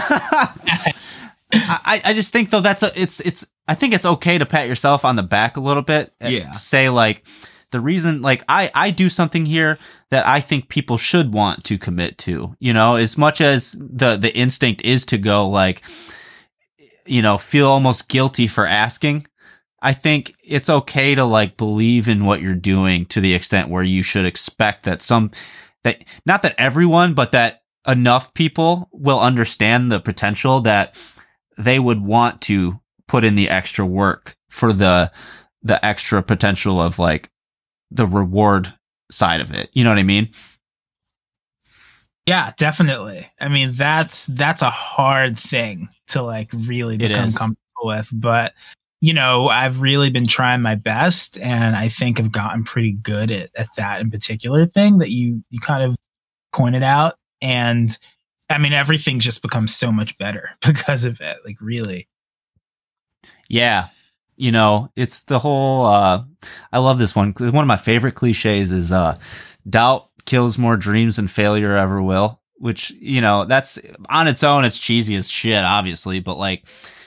[1.52, 4.68] I, I just think though that's a it's it's I think it's okay to pat
[4.68, 6.12] yourself on the back a little bit.
[6.20, 6.50] and Yeah.
[6.52, 7.26] Say like
[7.70, 9.78] the reason like I I do something here
[10.10, 12.56] that I think people should want to commit to.
[12.58, 15.82] You know, as much as the the instinct is to go like
[17.06, 19.26] you know, feel almost guilty for asking.
[19.82, 23.82] I think it's okay to like believe in what you're doing to the extent where
[23.82, 25.30] you should expect that some
[25.84, 30.94] that not that everyone, but that enough people will understand the potential that
[31.64, 35.10] they would want to put in the extra work for the
[35.62, 37.30] the extra potential of like
[37.90, 38.72] the reward
[39.10, 39.70] side of it.
[39.72, 40.30] You know what I mean?
[42.26, 43.28] Yeah, definitely.
[43.40, 48.54] I mean, that's that's a hard thing to like really become comfortable with, but
[49.00, 53.30] you know, I've really been trying my best and I think I've gotten pretty good
[53.30, 55.96] at, at that in particular thing that you you kind of
[56.52, 57.14] pointed out.
[57.40, 57.96] And
[58.50, 61.38] I mean everything just becomes so much better because of it.
[61.44, 62.08] Like really.
[63.48, 63.88] Yeah.
[64.36, 66.24] You know, it's the whole uh
[66.72, 67.32] I love this one.
[67.38, 69.16] One of my favorite cliches is uh
[69.68, 73.78] doubt kills more dreams than failure ever will, which, you know, that's
[74.08, 76.66] on its own it's cheesy as shit obviously, but like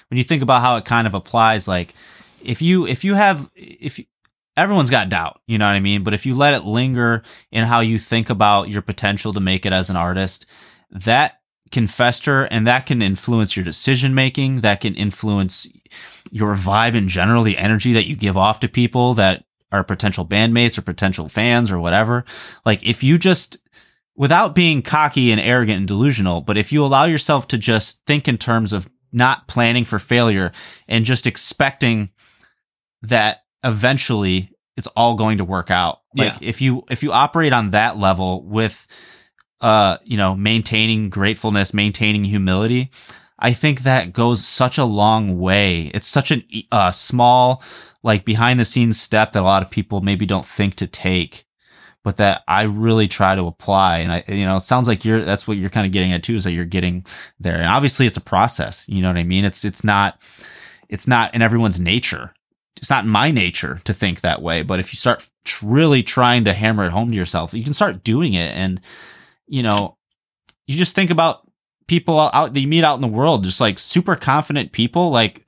[0.10, 1.94] when you think about how it kind of applies like
[2.42, 4.06] if you if you have if you,
[4.56, 7.66] everyone's got doubt, you know what I mean, but if you let it linger in
[7.66, 10.46] how you think about your potential to make it as an artist,
[10.94, 11.40] that
[11.72, 14.62] can fester and that can influence your decision making.
[14.62, 15.68] That can influence
[16.32, 20.26] your vibe in general, the energy that you give off to people that are potential
[20.26, 22.26] bandmates or potential fans or whatever.
[22.64, 23.58] Like if you just,
[24.16, 28.28] without being cocky and arrogant and delusional, but if you allow yourself to just think
[28.28, 30.52] in terms of not planning for failure
[30.88, 32.10] and just expecting
[33.02, 36.00] that eventually it's all going to work out.
[36.16, 36.50] Like Yeah.
[36.50, 38.88] if you if you operate on that level with
[39.64, 42.92] uh you know maintaining gratefulness, maintaining humility,
[43.40, 45.92] I think that goes such a long way.
[45.94, 47.64] It's such a uh, small
[48.04, 51.46] like behind the scenes step that a lot of people maybe don't think to take
[52.04, 54.00] but that I really try to apply.
[54.00, 56.22] And I, you know, it sounds like you're, that's what you're kind of getting at
[56.22, 57.06] too, is that you're getting
[57.40, 57.56] there.
[57.56, 58.86] And obviously it's a process.
[58.90, 59.46] You know what I mean?
[59.46, 60.20] It's, it's not,
[60.90, 62.34] it's not in everyone's nature.
[62.78, 64.64] It's not in my nature to think that way.
[64.64, 65.30] But if you start
[65.62, 68.54] really trying to hammer it home to yourself, you can start doing it.
[68.54, 68.82] And,
[69.48, 69.98] you know,
[70.68, 71.48] you just think about
[71.88, 75.46] people out that you meet out in the world, just like super confident people, like,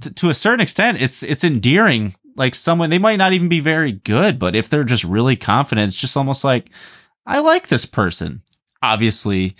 [0.00, 2.14] t- to a certain extent, it's it's endearing.
[2.34, 5.88] Like someone they might not even be very good but if they're just really confident
[5.88, 6.70] it's just almost like
[7.26, 8.40] i like this person
[8.82, 9.54] obviously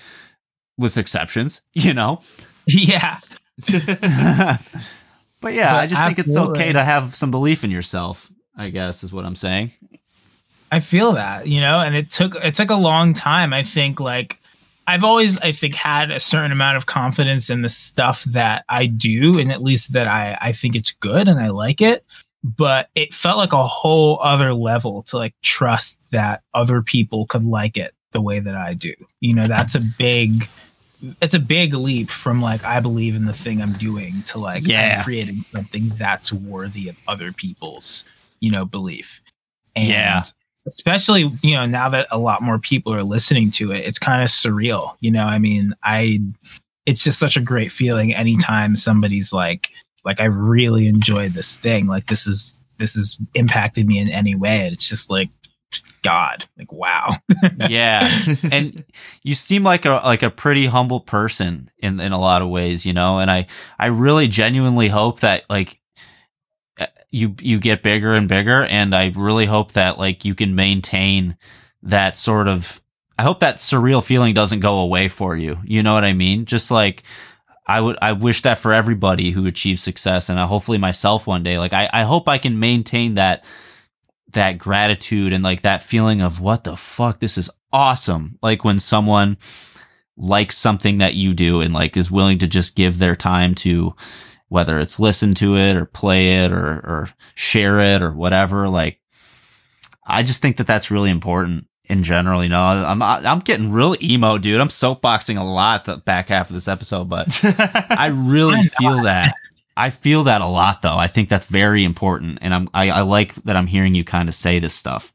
[0.79, 2.19] with exceptions you know?
[2.67, 3.21] Yeah.
[5.43, 8.71] but yeah i But just think it's okay to have some belief in yourself i
[8.71, 9.73] guess is what i'm saying
[10.73, 13.53] I feel that, you know, and it took it took a long time.
[13.53, 14.41] I think like
[14.87, 18.87] I've always I think had a certain amount of confidence in the stuff that I
[18.87, 22.07] do and at least that I I think it's good and I like it,
[22.43, 27.45] but it felt like a whole other level to like trust that other people could
[27.45, 28.95] like it the way that I do.
[29.21, 30.49] You know, that's a big
[31.21, 34.67] it's a big leap from like I believe in the thing I'm doing to like
[34.67, 34.97] Yeah.
[34.99, 38.05] I'm creating something that's worthy of other people's,
[38.41, 39.21] you know, belief.
[39.77, 40.23] And Yeah.
[40.67, 44.23] Especially, you know, now that a lot more people are listening to it, it's kind
[44.23, 44.95] of surreal.
[45.01, 46.21] You know, I mean, I
[46.87, 49.71] it's just such a great feeling anytime somebody's like
[50.05, 51.87] like I really enjoyed this thing.
[51.87, 54.69] Like this is this has impacted me in any way.
[54.73, 55.29] It's just like
[56.03, 57.17] God, like wow.
[57.69, 58.11] yeah
[58.53, 58.85] and
[59.23, 62.85] you seem like a like a pretty humble person in in a lot of ways
[62.85, 63.47] you know and i
[63.79, 65.79] i really genuinely hope that like
[67.13, 68.65] you you get bigger and bigger.
[68.65, 71.37] And i really hope that like you can maintain
[71.85, 72.81] that sort of
[73.19, 75.59] i hope that surreal feeling doesn't go away for you.
[75.65, 76.47] You know what i mean?
[76.47, 77.05] Just like
[77.67, 81.43] i would i wish that for everybody who achieves success and uh, hopefully myself one
[81.43, 81.59] day.
[81.59, 83.45] Like i i hope i can maintain that
[84.33, 87.21] that gratitude and like that feeling of what the fuck?
[87.21, 88.39] This is awesome.
[88.43, 89.37] Like when someone
[90.17, 93.95] likes something that you do and like is willing to just give their time to
[94.53, 99.01] whether it's listen to it or play it or or share it or whatever like
[100.07, 103.97] i just think that that's really important in general you know i'm i'm getting real
[104.03, 107.41] emo dude i'm soapboxing a lot the back half of this episode but
[108.03, 109.35] I really feel that.
[109.77, 110.97] I feel that a lot, though.
[110.97, 114.29] I think that's very important, and I'm I, I like that I'm hearing you kind
[114.29, 115.13] of say this stuff.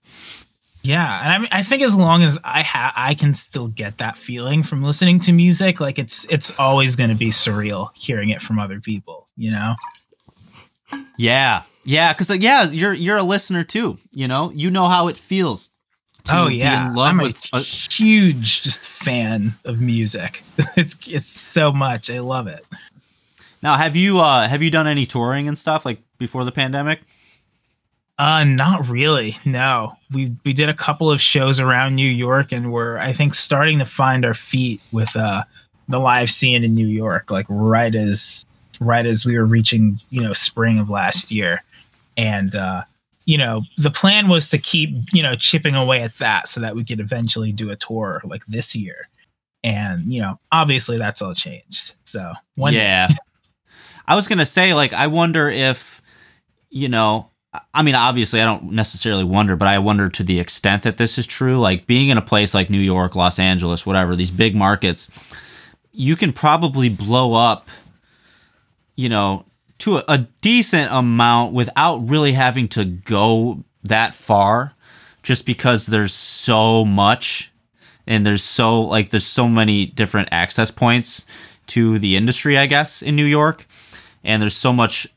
[0.83, 3.97] Yeah, and I mean, I think as long as I ha- I can still get
[3.97, 8.29] that feeling from listening to music, like it's it's always going to be surreal hearing
[8.29, 9.26] it from other people.
[9.37, 9.75] You know?
[11.17, 13.97] Yeah, yeah, because yeah, you're you're a listener too.
[14.11, 15.71] You know, you know how it feels.
[16.25, 17.43] to oh be yeah, in love I'm with.
[17.53, 20.43] a a- huge just fan of music.
[20.77, 22.09] it's it's so much.
[22.09, 22.65] I love it.
[23.61, 26.99] now, have you uh have you done any touring and stuff like before the pandemic?
[28.19, 29.37] Uh, not really.
[29.45, 33.35] No, we we did a couple of shows around New York, and we're I think
[33.35, 35.43] starting to find our feet with uh
[35.89, 37.29] the live scene in New York.
[37.31, 38.43] Like right as
[38.79, 41.61] right as we were reaching you know spring of last year,
[42.17, 42.83] and uh,
[43.25, 46.75] you know the plan was to keep you know chipping away at that so that
[46.75, 49.07] we could eventually do a tour like this year.
[49.63, 51.93] And you know, obviously that's all changed.
[52.05, 53.09] So one yeah.
[54.07, 56.01] I was gonna say, like, I wonder if,
[56.69, 60.39] you know, I- I mean, obviously, I don't necessarily wonder, but I wonder to the
[60.39, 61.59] extent that this is true.
[61.59, 65.09] Like, being in a place like New York, Los Angeles, whatever, these big markets,
[65.91, 67.67] you can probably blow up,
[68.97, 69.45] you know,
[69.79, 74.73] to a, a decent amount without really having to go that far
[75.23, 77.51] just because there's so much
[78.05, 81.25] and there's so like there's so many different access points
[81.67, 83.67] to the industry i guess in new york.
[84.23, 85.07] And there's so much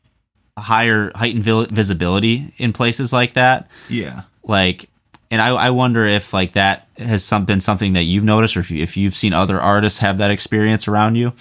[0.57, 3.69] higher heightened visibility in places like that.
[3.89, 4.23] Yeah.
[4.45, 4.89] like
[5.33, 8.61] and I, I wonder if like that has some, been something that you've noticed or
[8.61, 11.33] if, you, if you've seen other artists have that experience around you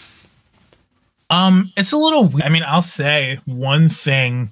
[1.30, 2.32] Um, it's a little.
[2.44, 4.52] I mean, I'll say one thing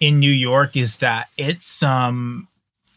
[0.00, 2.48] in New York is that it's um,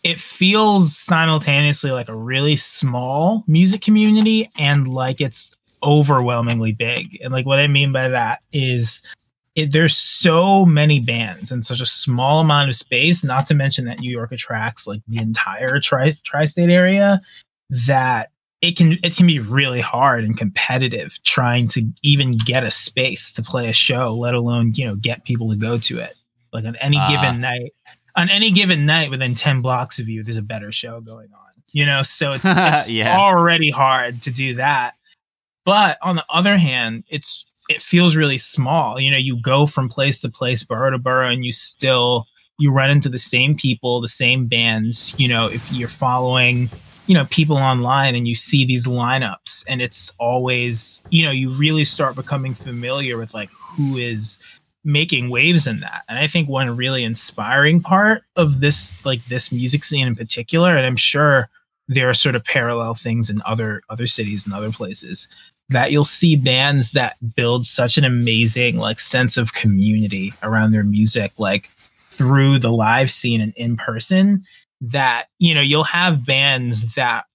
[0.04, 5.54] it feels simultaneously like a really small music community and like it's
[5.84, 7.20] overwhelmingly big.
[7.22, 9.02] And like what I mean by that is.
[9.56, 13.24] It, there's so many bands in such a small amount of space.
[13.24, 17.22] Not to mention that New York attracts like the entire tri tri-state area.
[17.88, 18.32] That
[18.62, 23.34] it can it can be really hard and competitive trying to even get a space
[23.34, 26.14] to play a show let alone you know get people to go to it
[26.54, 27.08] like on any Ah.
[27.10, 27.72] given night
[28.16, 31.52] on any given night within 10 blocks of you there's a better show going on
[31.72, 33.18] you know so it's, it's Yeah.
[33.20, 34.94] already hard to do that
[35.66, 39.90] but on the other hand it's it feels really small you know you go from
[39.90, 42.26] place to place borough to borough and you still
[42.58, 46.70] you run into the same people the same bands you know if you're following
[47.08, 51.52] you know people online and you see these lineups and it's always you know you
[51.54, 54.40] really start becoming familiar with like who is
[54.88, 56.04] making waves in that.
[56.08, 60.76] And i think one really inspiring part of this like this music scene in particular
[60.76, 61.50] and i'm sure
[61.88, 65.28] there are sort of parallel things in other other cities and other places
[65.70, 70.84] that you'll see bands that build such an amazing like sense of community around their
[70.84, 71.70] music like
[72.12, 74.44] through the live scene and in person
[74.82, 77.26] that you know you'll have bands that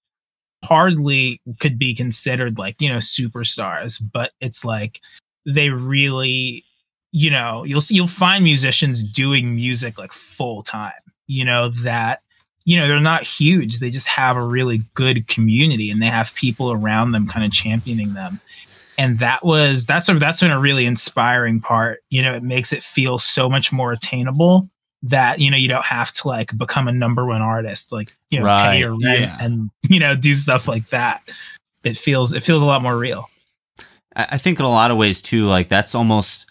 [0.65, 5.01] hardly could be considered like you know superstars but it's like
[5.47, 6.65] they really
[7.13, 10.93] you know you'll see you'll find musicians doing music like full time
[11.27, 12.21] you know that
[12.65, 16.35] you know they're not huge they just have a really good community and they have
[16.35, 18.41] people around them kind of championing them.
[18.99, 22.73] And that was that's a that's been a really inspiring part you know it makes
[22.73, 24.69] it feel so much more attainable
[25.03, 28.39] that you know you don't have to like become a number one artist like you
[28.39, 29.39] know Right, pay your rent yeah.
[29.41, 31.23] and you know do stuff like that
[31.85, 33.31] it feels it feels a lot more real
[34.15, 36.47] I I think in a lot of ways too, like that's almost.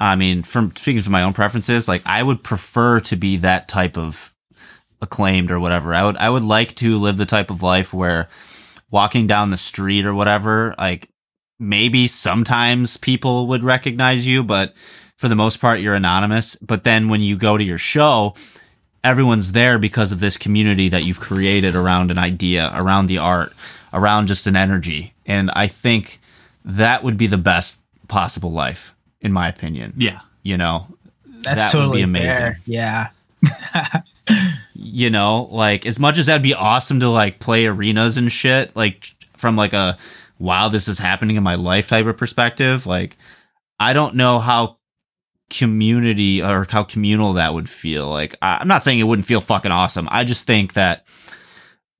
[0.00, 3.68] I mean, from speaking from my own preferences, like I would prefer to be that
[3.68, 4.34] type of
[5.00, 5.94] acclaimed or whatever.
[5.94, 8.28] I would I would like to live the type of life where
[8.90, 11.08] walking down the street or whatever, like
[11.60, 14.74] maybe sometimes people would recognize you, but
[15.22, 16.56] for the most part you're anonymous.
[16.56, 18.34] But then when you go to your show,
[19.04, 23.52] everyone's there because of this community that you've created around an idea, around the art,
[23.92, 25.14] around just an energy.
[25.24, 26.18] And I think
[26.64, 29.94] that would be the best possible life, in my opinion.
[29.96, 30.22] Yeah.
[30.42, 30.88] You know,
[31.24, 32.26] that's That would be totally amazing.
[32.26, 32.60] fair.
[32.66, 33.08] yeah
[34.74, 38.74] you know, like as much as that'd be awesome to like play arenas and shit,
[38.74, 39.06] like
[39.36, 39.96] from like a
[40.40, 43.16] wow, this is happening in my life type of perspective, like
[43.78, 44.78] I don't know how
[45.50, 48.08] community or how communal that would feel.
[48.08, 50.08] Like I- I'm not saying it wouldn't feel fucking awesome.
[50.10, 51.06] I just think that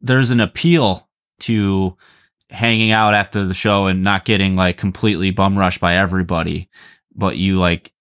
[0.01, 1.09] there's an appeal
[1.41, 1.97] to
[2.51, 6.69] hanging out after the show and not getting like completely bum rushed by everybody,
[7.15, 7.93] but you like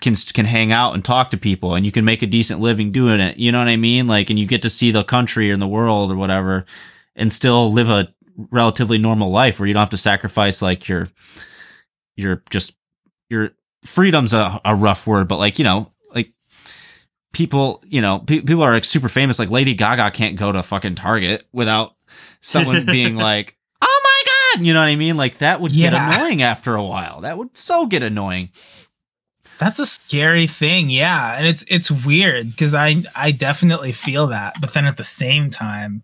[0.00, 2.92] can can hang out and talk to people and you can make a decent living
[2.92, 3.38] doing it.
[3.38, 4.06] You know what I mean?
[4.06, 6.66] Like and you get to see the country and the world or whatever
[7.14, 8.12] and still live a
[8.50, 11.08] relatively normal life where you don't have to sacrifice like your
[12.16, 12.74] your just
[13.30, 13.52] your
[13.86, 16.32] freedom's a, a rough word, but like, you know, like
[17.32, 19.38] people, you know, pe- people are like super famous.
[19.38, 21.94] Like Lady Gaga can't go to fucking Target without
[22.40, 24.22] someone being like, "Oh my
[24.58, 25.16] god," you know what I mean?
[25.16, 27.22] Like that would get annoying after a while.
[27.22, 28.50] That would so get annoying.
[29.58, 34.56] That's a scary thing, yeah, and it's it's weird because I I definitely feel that,
[34.60, 36.02] but then at the same time,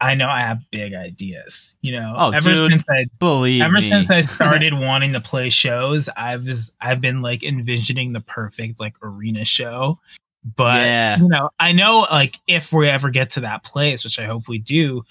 [0.00, 1.74] I know I have big ideas.
[1.82, 3.80] You know, Oh, ever dude, since I Believe ever me.
[3.82, 8.78] since I started wanting to play shows, I've just I've been like envisioning the perfect
[8.80, 9.98] like arena show.
[10.56, 11.18] But Yeah.
[11.18, 14.48] you know, I know like if we ever get to that place, which I hope
[14.48, 15.02] we do,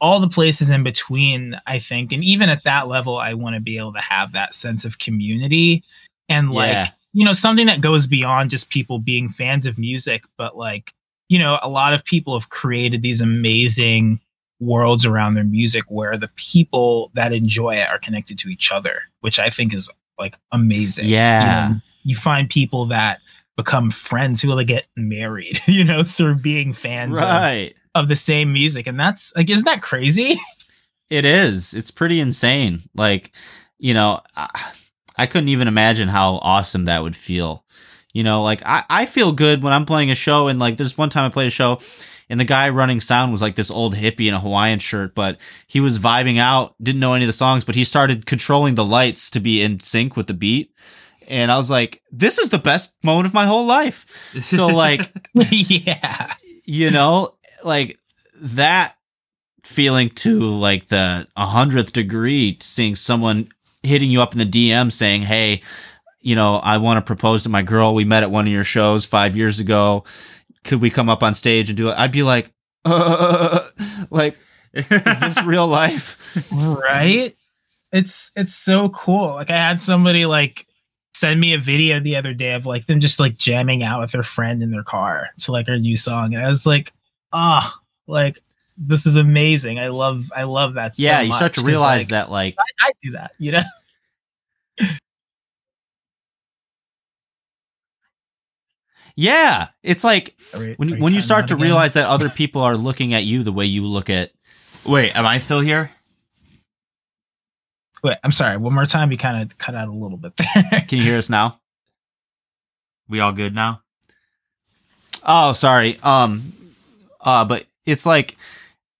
[0.00, 3.60] all the places in between, I think, and even at that level, I want to
[3.60, 5.82] be able to have that sense of community
[6.28, 6.86] and like Yeah.
[7.14, 10.92] you know something that goes beyond just people being fans of music, but like
[11.28, 14.20] you know, a lot of people have created these amazing
[14.60, 19.02] worlds around their music where the people that enjoy it are connected to each other,
[19.20, 21.04] which I think is like amazing.
[21.06, 21.68] You Yeah.
[21.70, 23.20] know, you find people that
[23.56, 27.20] become friends, people that get married, you know, through being fans
[27.94, 28.86] of, of the same music.
[28.86, 30.38] And that's like, isn't that crazy?
[31.10, 31.72] It is.
[31.72, 32.82] It's pretty insane.
[32.94, 33.32] Like,
[33.78, 34.72] you know, I,
[35.16, 37.64] I couldn't even imagine how awesome that would feel.
[38.12, 40.96] You know, like I, I feel good when I'm playing a show and like there's
[40.96, 41.80] one time I played a show
[42.30, 45.38] and the guy running sound was like this old hippie in a Hawaiian shirt, but
[45.66, 48.84] he was vibing out, didn't know any of the songs, but he started controlling the
[48.84, 50.74] lights to be in sync with the beat.
[51.26, 54.06] And I was like, this is the best moment of my whole life.
[54.40, 56.34] So like yeah.
[56.64, 57.34] you know,
[57.64, 57.98] like
[58.40, 58.94] that
[59.64, 63.50] feeling to like the a hundredth degree, seeing someone
[63.82, 65.62] hitting you up in the DM saying, "Hey,
[66.28, 67.94] you know, I want to propose to my girl.
[67.94, 70.04] We met at one of your shows five years ago.
[70.64, 72.52] Could we come up on stage and do it?" I'd be like,
[72.84, 73.68] uh,
[74.10, 74.36] like,
[74.74, 76.42] is this real life?
[76.52, 77.34] right
[77.92, 80.66] it's it's so cool like i had somebody like
[81.14, 84.12] send me a video the other day of like them just like jamming out with
[84.12, 86.92] their friend in their car to like our new song and i was like
[87.32, 88.38] ah like
[88.76, 92.08] this is amazing i love i love that so yeah, you start to realize like,
[92.08, 93.62] that like I, I do that you know
[99.20, 101.64] yeah, it's like Are we- when you, when you start to again?
[101.66, 104.30] realize that other people are looking at you the way you look at
[104.86, 105.90] Wait, am I still here?
[108.04, 110.80] wait i'm sorry one more time you kind of cut out a little bit there
[110.88, 111.58] Can you hear us now?
[113.08, 113.82] We all good now?
[115.24, 115.98] Oh, sorry.
[116.02, 116.52] Um,
[117.20, 118.36] uh, but it's like,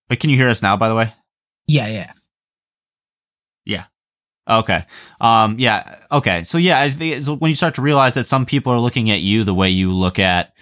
[0.08, 0.76] but can you hear us now?
[0.76, 1.12] By the way.
[1.68, 2.12] yeah yeah
[4.48, 4.84] Okay.
[5.20, 5.56] Um.
[5.58, 5.98] Yeah.
[6.10, 6.42] Okay.
[6.42, 9.10] So yeah, I think it's when you start to realize that some people are looking
[9.10, 10.54] at you the way you look at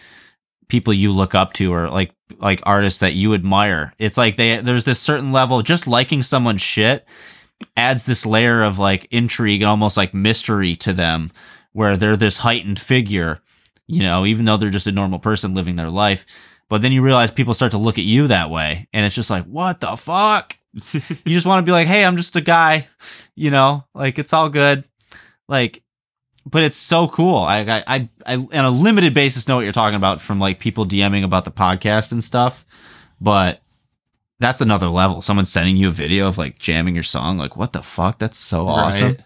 [0.69, 3.93] people you look up to, or like like artists that you admire.
[3.99, 5.63] It's like they there's this certain level.
[5.63, 7.07] Just liking someone's shit
[7.77, 11.31] adds this layer of like intrigue and almost like mystery to them,
[11.73, 13.41] where they're this heightened figure.
[13.87, 16.27] You know, even though they're just a normal person living their life.
[16.69, 19.31] But then you realize people start to look at you that way, and it's just
[19.31, 20.57] like, what the fuck?
[20.75, 22.89] you just want to be like, hey, I'm just a guy,
[23.35, 24.85] you know, like it's all good,
[25.49, 25.83] like,
[26.45, 27.37] but it's so cool.
[27.37, 30.61] I, I, I, I on a limited basis know what you're talking about from like
[30.61, 32.65] people DMing about the podcast and stuff,
[33.21, 33.63] but
[34.39, 35.23] that's another level.
[35.23, 38.19] Someone sending you a video of like jamming your song, like, what the fuck?
[38.19, 39.09] That's so awesome.
[39.09, 39.21] Right.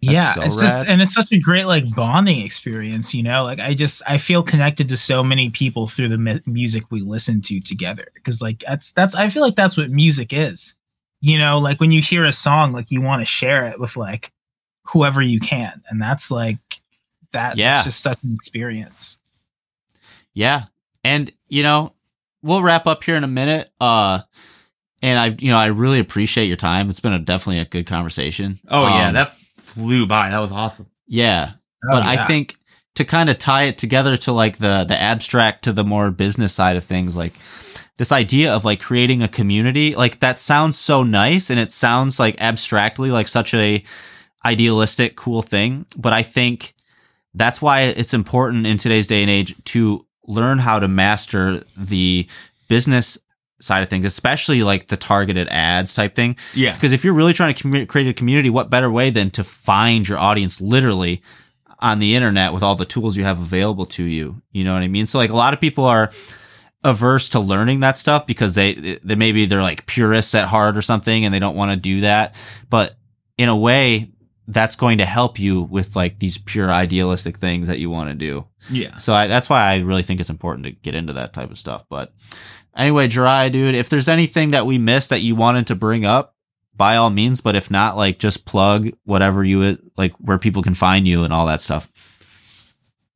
[0.00, 0.68] Yeah so it's rad.
[0.68, 4.18] just and it's such a great like bonding experience you know like i just i
[4.18, 8.42] feel connected to so many people through the mu- music we listen to together because
[8.42, 10.74] like that's that's i feel like that's what music is
[11.22, 13.96] you know like when you hear a song like you want to share it with
[13.96, 14.32] like
[14.84, 16.58] whoever you can and that's like
[17.32, 17.76] that Yeah.
[17.76, 19.18] it's just such an experience
[20.34, 20.64] Yeah.
[21.02, 21.92] And, you know,
[22.42, 23.70] we'll wrap up here in a minute.
[23.80, 24.20] Uh,
[25.02, 26.88] and I, you know, I really appreciate your time.
[26.88, 28.58] It's been a definitely a good conversation.
[28.68, 29.32] Oh yeah, Um, that
[29.76, 30.30] flew by.
[30.30, 30.86] That was awesome.
[31.06, 31.52] yeah.
[31.84, 32.56] Oh, but I think
[32.96, 36.52] to kind of tie it together to like the the abstract to the more business
[36.52, 37.34] side of things, like
[37.98, 42.18] this idea of like creating a community, like that sounds so nice and it sounds
[42.18, 43.84] like abstractly like such a
[44.44, 45.86] idealistic, cool thing.
[45.96, 46.74] But I think
[47.34, 52.26] that's why it's important in today's day and age to learn how to master the
[52.68, 53.18] business
[53.60, 56.36] side of things, especially like the targeted ads type thing.
[56.54, 56.74] Yeah.
[56.74, 59.44] Because if you're really trying to commu- create a community, what better way than to
[59.44, 61.22] find your audience literally
[61.78, 64.42] on the internet with all the tools you have available to you?
[64.52, 65.06] You know what I mean?
[65.06, 66.10] So like a lot of people are
[66.84, 70.82] averse to learning that stuff because they they maybe they're like purists at heart or
[70.82, 72.34] something and they don't want to do that.
[72.70, 72.96] But
[73.38, 74.12] in a way,
[74.48, 78.14] that's going to help you with like these pure idealistic things that you want to
[78.14, 78.46] do.
[78.70, 78.96] Yeah.
[78.96, 81.58] So I, that's why I really think it's important to get into that type of
[81.58, 81.84] stuff.
[81.88, 82.12] But
[82.76, 86.36] anyway, Jirai, dude, if there's anything that we missed that you wanted to bring up,
[86.76, 87.40] by all means.
[87.40, 91.24] But if not, like just plug whatever you would like where people can find you
[91.24, 91.90] and all that stuff.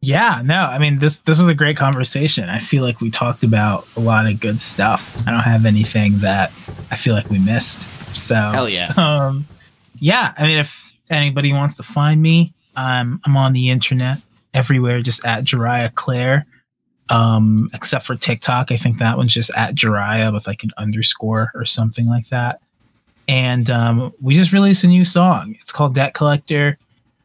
[0.01, 3.43] yeah no i mean this this was a great conversation i feel like we talked
[3.44, 6.51] about a lot of good stuff i don't have anything that
[6.90, 7.86] i feel like we missed
[8.16, 8.94] so hell yeah.
[8.97, 9.47] um
[9.98, 14.16] yeah i mean if anybody wants to find me um i'm on the internet
[14.55, 16.47] everywhere just at Jariah Claire
[17.10, 21.50] um except for TikTok I think that one's just at Jariah with like an underscore
[21.54, 22.60] or something like that.
[23.28, 25.56] And um we just released a new song.
[25.60, 26.78] It's called Debt Collector.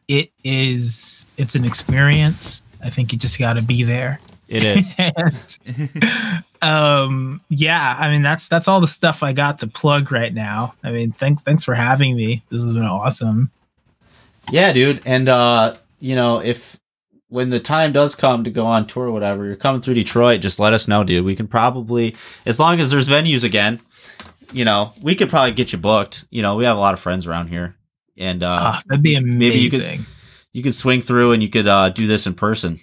[0.08, 2.62] It is it's an experience.
[2.84, 4.18] I think you just got to be there.
[4.48, 4.94] It is.
[4.98, 10.32] and, um yeah i mean that's that's all the stuff i got to plug right
[10.32, 10.74] now.
[10.82, 12.42] I mean thanks thanks for having me.
[12.50, 13.50] This has been awesome.
[14.50, 15.02] Yeah, dude.
[15.06, 16.78] And uh, you know, if
[17.28, 20.40] when the time does come to go on tour or whatever, you're coming through Detroit,
[20.40, 21.24] just let us know, dude.
[21.24, 23.80] We can probably as long as there's venues again,
[24.52, 26.24] you know, we could probably get you booked.
[26.30, 27.74] You know, we have a lot of friends around here.
[28.16, 30.06] And uh Ah, that'd be amazing maybe you could-
[30.52, 32.80] you could swing through and you could uh do this in person.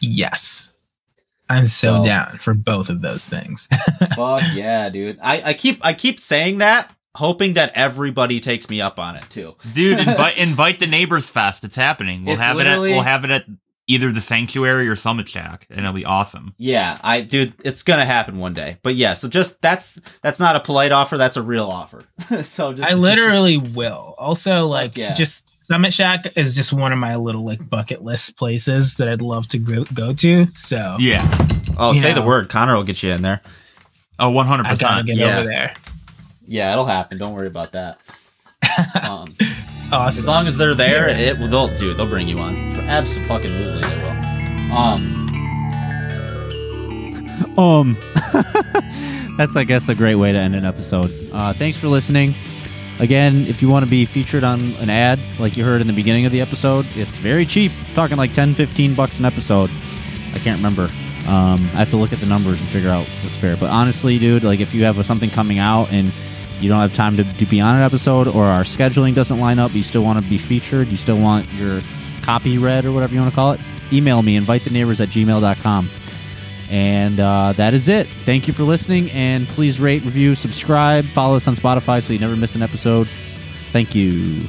[0.00, 0.70] yes
[1.48, 3.66] i'm so So- down for both of those things
[4.16, 5.18] Fuck yeah, dude.
[5.22, 9.24] I, I keep I keep saying that hoping that everybody takes me up on it
[9.30, 9.56] too.
[9.74, 11.64] Dude, invite invite the neighbors fest.
[11.64, 12.24] It's happening.
[12.24, 13.44] We'll It's have it at we'll have it at
[13.86, 16.54] either the sanctuary or Summit Shack, and it'll be awesome.
[16.58, 18.78] Yeah, I dude, it's gonna happen one day.
[18.82, 22.04] But yeah, so just that's that's not a polite offer, that's a real offer.
[22.42, 24.14] so just I literally will.
[24.16, 25.14] Also, like, yeah.
[25.14, 29.22] just Summit Shack is just one of my little like bucket list places that I'd
[29.22, 30.46] love to go, go to.
[30.54, 31.26] So Yeah.
[31.76, 32.14] Oh, say Yeah.
[32.14, 32.48] the word.
[32.48, 33.40] Connor will get you in there.
[34.18, 35.06] Oh, one hundred I gotta percent.
[35.06, 35.38] get Yeah.
[35.38, 35.74] over there.
[36.50, 37.16] Yeah, it'll happen.
[37.16, 37.98] Don't worry about that.
[39.08, 39.34] um,
[39.92, 40.18] Awesome.
[40.20, 41.46] as long as they're there, it will.
[41.48, 41.96] They'll dude.
[41.96, 42.72] They'll bring you on.
[42.72, 44.76] For absolutely, they will.
[44.76, 45.16] Um,
[47.56, 47.96] Um,
[49.36, 51.10] that's I guess a great way to end an episode.
[51.32, 52.34] Uh, thanks for listening.
[52.98, 55.92] Again, if you want to be featured on an ad like you heard in the
[55.92, 57.72] beginning of the episode, it's very cheap.
[57.94, 59.70] talking like 10, 15 bucks an episode.
[60.34, 60.90] I can't remember.
[61.28, 63.56] Um, I have to look at the numbers and figure out what's fair.
[63.56, 66.12] But honestly, dude, like if you have something coming out and
[66.60, 69.58] you don't have time to, to be on an episode or our scheduling doesn't line
[69.58, 71.80] up, you still want to be featured, you still want your
[72.22, 73.60] copy read or whatever you want to call it,
[73.92, 75.88] email me, invite the neighbors at gmail.com.
[76.70, 78.06] And uh, that is it.
[78.06, 79.10] Thank you for listening.
[79.10, 83.08] And please rate, review, subscribe, follow us on Spotify so you never miss an episode.
[83.72, 84.48] Thank you.